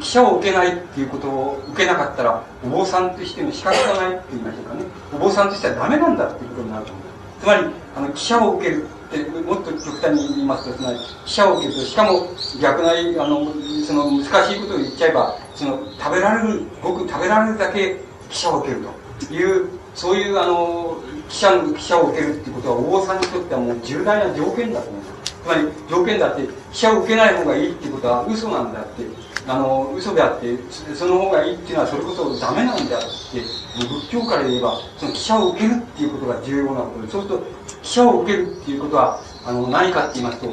[0.00, 4.82] 記者を受けないっていうことを受けなかったら、お坊さんとしての資格がないって言いましょうかね。
[5.14, 7.04] お坊さんとしてはダメなんだっていうことになると思う。
[7.40, 7.64] つまり、
[7.96, 12.28] あの、記者を受けるって、もっと極端に言いますと、つまり、記者を受けると、しかも
[12.60, 13.52] 逆なり、あの、
[13.86, 18.80] その難しいことを言っちゃえば、その、食べられる、ごく食べられるだけ記者を受ける
[19.28, 20.96] という、そういう、あの、
[21.30, 26.42] 記者の記者を受けるっていうことはお坊さんにとってはもう重大な条件だと思うんですつまり条件だって
[26.72, 29.04] 記者を受けない方がいいっていうことは嘘なんだって
[29.46, 30.58] あの嘘であって
[30.94, 33.40] その方がいいっていうのはそれこそダメなんだって
[33.78, 37.44] 仏教から言えばその記者を受けるっていうことが重要なことでそうすると
[37.82, 40.50] 記者を受けるっていうことはあの何かって言いますと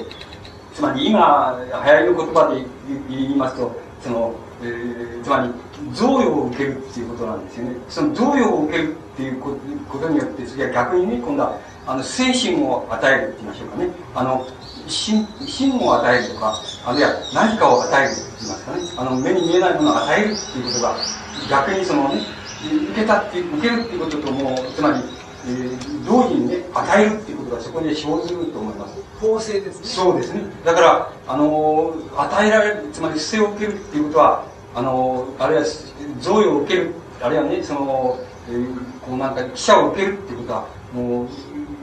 [0.74, 2.66] つまり今流行りの言葉で
[3.10, 5.52] 言いますとその、えー、つまり
[5.94, 7.76] 贈与を受けるっていうことなんですよね。
[7.90, 9.58] その贈与を受けるっていうこ
[10.00, 13.90] とによって次は逆にね今度はあの精神を与えるって言いましょうかね。
[14.16, 14.48] あの
[14.88, 18.82] 心心を与えるとかあるいは何かを与えるって言いますかね。
[18.98, 20.96] あの目に見えないものを与えるっていうことが
[21.50, 22.22] 逆にそのね
[22.92, 24.98] 受けたって受けるっていうことともつまり、
[25.48, 28.94] えー、同時にね与えるっていうことがそこに生ずると思います？
[29.20, 29.86] 法制ですね。
[29.86, 30.42] そうですね。
[30.66, 34.46] だからあの与えられるつまり不正を受けるっていうことは
[34.76, 35.64] あのあるいは
[36.20, 36.92] 贈与を受ける
[37.22, 38.20] あるいはねその
[38.50, 41.28] えー、こうなんか記者を受けるっていうことはもう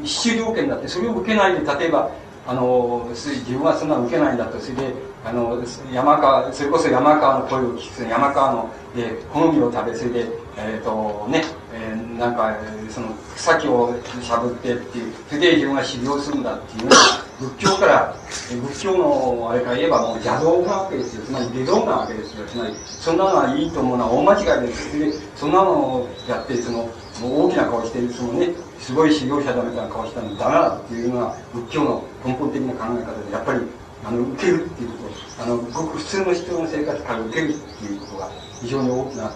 [0.02, 2.10] 必須条件だってそれを受けないで例えば
[2.46, 4.94] あの自分はそんな受けないんだとそれで
[5.26, 5.62] あの
[5.92, 11.42] 山川それこそ山川の声を聞く山川ので好みを食べそれでえっ、ー、とね
[11.76, 12.56] えー、なんか、
[12.88, 18.16] その草木をしゃぶってっていう、それで自分が修行するんだっていうのは、仏教から、
[18.62, 21.24] 仏教のあれから言えばもう邪道なわけですよ。
[21.26, 22.46] つまり下道なわけですよ。
[22.46, 24.98] つまり、そんなのはいいと思うのは大間違いです。
[24.98, 26.88] で、そんなのをやって、その、
[27.22, 33.60] 大きな顔して、そのね、すごい修行者だみたいな顔したのダメだっていうのが仏教の根本的な考え方で、やっぱり、
[34.04, 39.32] あの、受けるっていうこと、あの、ごく普通の人の生活から受けるっていうことが非常に大きな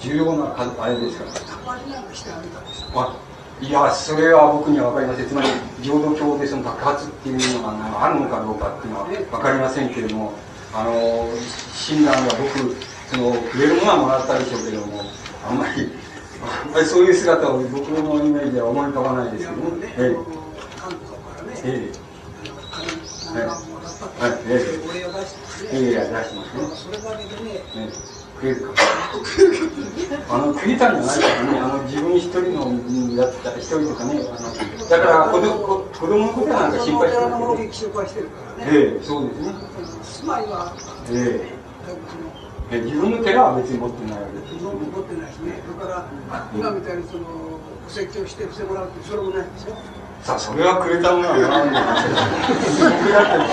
[0.00, 1.24] 重要なあれですか？
[2.94, 3.00] ら。
[3.02, 3.14] あ
[3.60, 5.28] いや、それは僕には分かりません。
[5.28, 5.48] つまり、
[5.82, 10.32] 浄土教でその爆発っていうのがあるのかどうかっていうのは分かりませんけれども、
[10.74, 11.28] あの、
[11.72, 12.74] 親鸞が僕、
[13.10, 15.04] その、くれるものはもらったでしょうけれども、
[15.48, 15.88] あんまり、
[16.42, 19.86] あんまりそういう姿を僕のイメージでは思い浮かばないですけどね。
[19.96, 20.16] え
[21.64, 21.64] え。
[21.64, 23.38] ええ。
[23.38, 23.46] はい。
[23.46, 24.40] はい。
[24.50, 24.84] ええ。
[25.72, 26.66] ええ、出してますね。
[26.74, 28.72] それだけでね、ええ食えるか
[30.30, 38.72] あの食えたんじゃないからねあの自分一人のだった一人とかねあのだから子供子供のことなんか心配してるからね。
[38.72, 39.54] ええそうですね。
[40.02, 40.74] 住まいは
[41.10, 41.48] え
[42.70, 42.80] え。
[42.80, 44.52] 自分の寺は別に持ってないわけです。
[44.54, 45.62] 自分持ってないしね。
[45.78, 46.08] だから
[46.54, 49.76] 今みたいにそのお説教してしてもらうってそれもないですよ
[50.24, 51.84] さあ、それはくれたものは何だ
[52.88, 53.44] 僕だって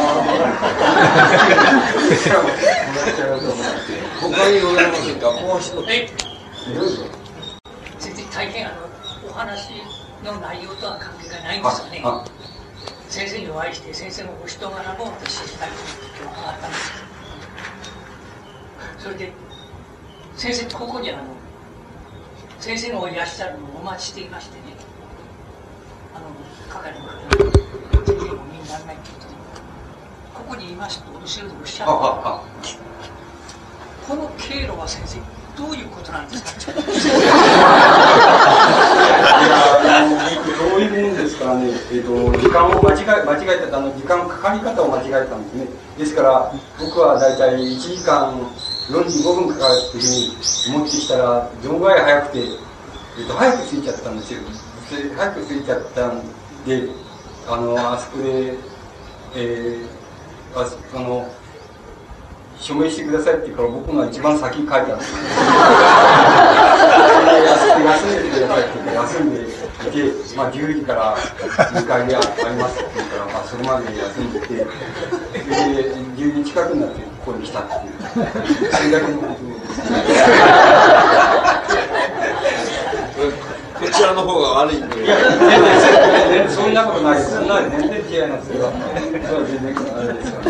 [4.21, 5.83] 他にございませんかもう一つ。
[7.99, 8.87] 全然大変あの、
[9.29, 9.73] お話
[10.23, 12.01] の内容とは関係がないんですよね。
[13.09, 15.77] 先生にお会いして、先生のお人柄も私知りたいとっ
[16.61, 16.93] たんです
[18.97, 19.33] それで、
[20.37, 21.23] 先生ここにあの、
[22.61, 24.70] 先生のいらっしゃるのをお待ちしていましてね。
[26.69, 27.11] 係の方
[28.05, 29.25] 全然お見にならないって言って
[30.33, 31.91] ここにいますと後ろでおっしゃる。
[34.07, 35.19] この経路は先生
[35.55, 36.71] どういうことなんですか？
[36.73, 36.81] ど
[40.77, 45.67] ういうもんですからね、えーと、時間を間違え間違えたあの時間かかり方を間違えたんですね。
[45.97, 48.33] ですから僕は大体1時間
[48.89, 54.39] 45分かかるっていうふうに思ってきたらどのぐらい早くて、えーと、早く着いちゃったんですよ。
[55.15, 56.21] 早く着いちゃったん
[56.65, 56.87] で、
[57.47, 58.53] あの、あそこで、
[59.35, 60.65] えー、あ
[60.95, 61.27] あの、
[62.59, 65.17] 署名してくださいって言うから僕が一番先に書いたんですよ。
[67.41, 69.53] 休んでてくださいって言って休んでいて、
[70.35, 74.65] まあ10時から2階でありますって言うから、まあそれまで休んでて、で、
[76.15, 77.93] 10時近くになってここに来たっていう、
[78.71, 79.41] それだけのことです。
[79.41, 79.97] こ
[84.01, 85.05] ちらの方が悪いんで。
[85.05, 87.35] いや、そんなことないです。
[87.35, 88.73] そんな全然違いますよ。
[89.27, 90.47] そう全然あれですよね。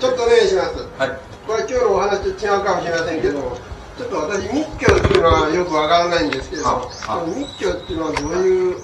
[0.00, 0.68] ちょっとお願いします。
[0.98, 1.10] はい。
[1.46, 3.58] これ今日のお話と違うかもしれませんけど、
[3.98, 6.90] ちょっと私密教っていうのはよくわからないんですけど、
[7.36, 8.76] 密教っていうのはどういう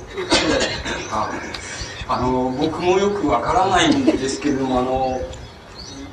[1.11, 1.31] あ
[2.09, 5.20] あの僕もよくわからないんですけれども、あの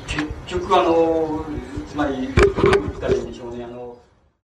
[0.07, 1.45] 結局あの
[1.87, 2.33] つまり言っ
[2.99, 3.13] たら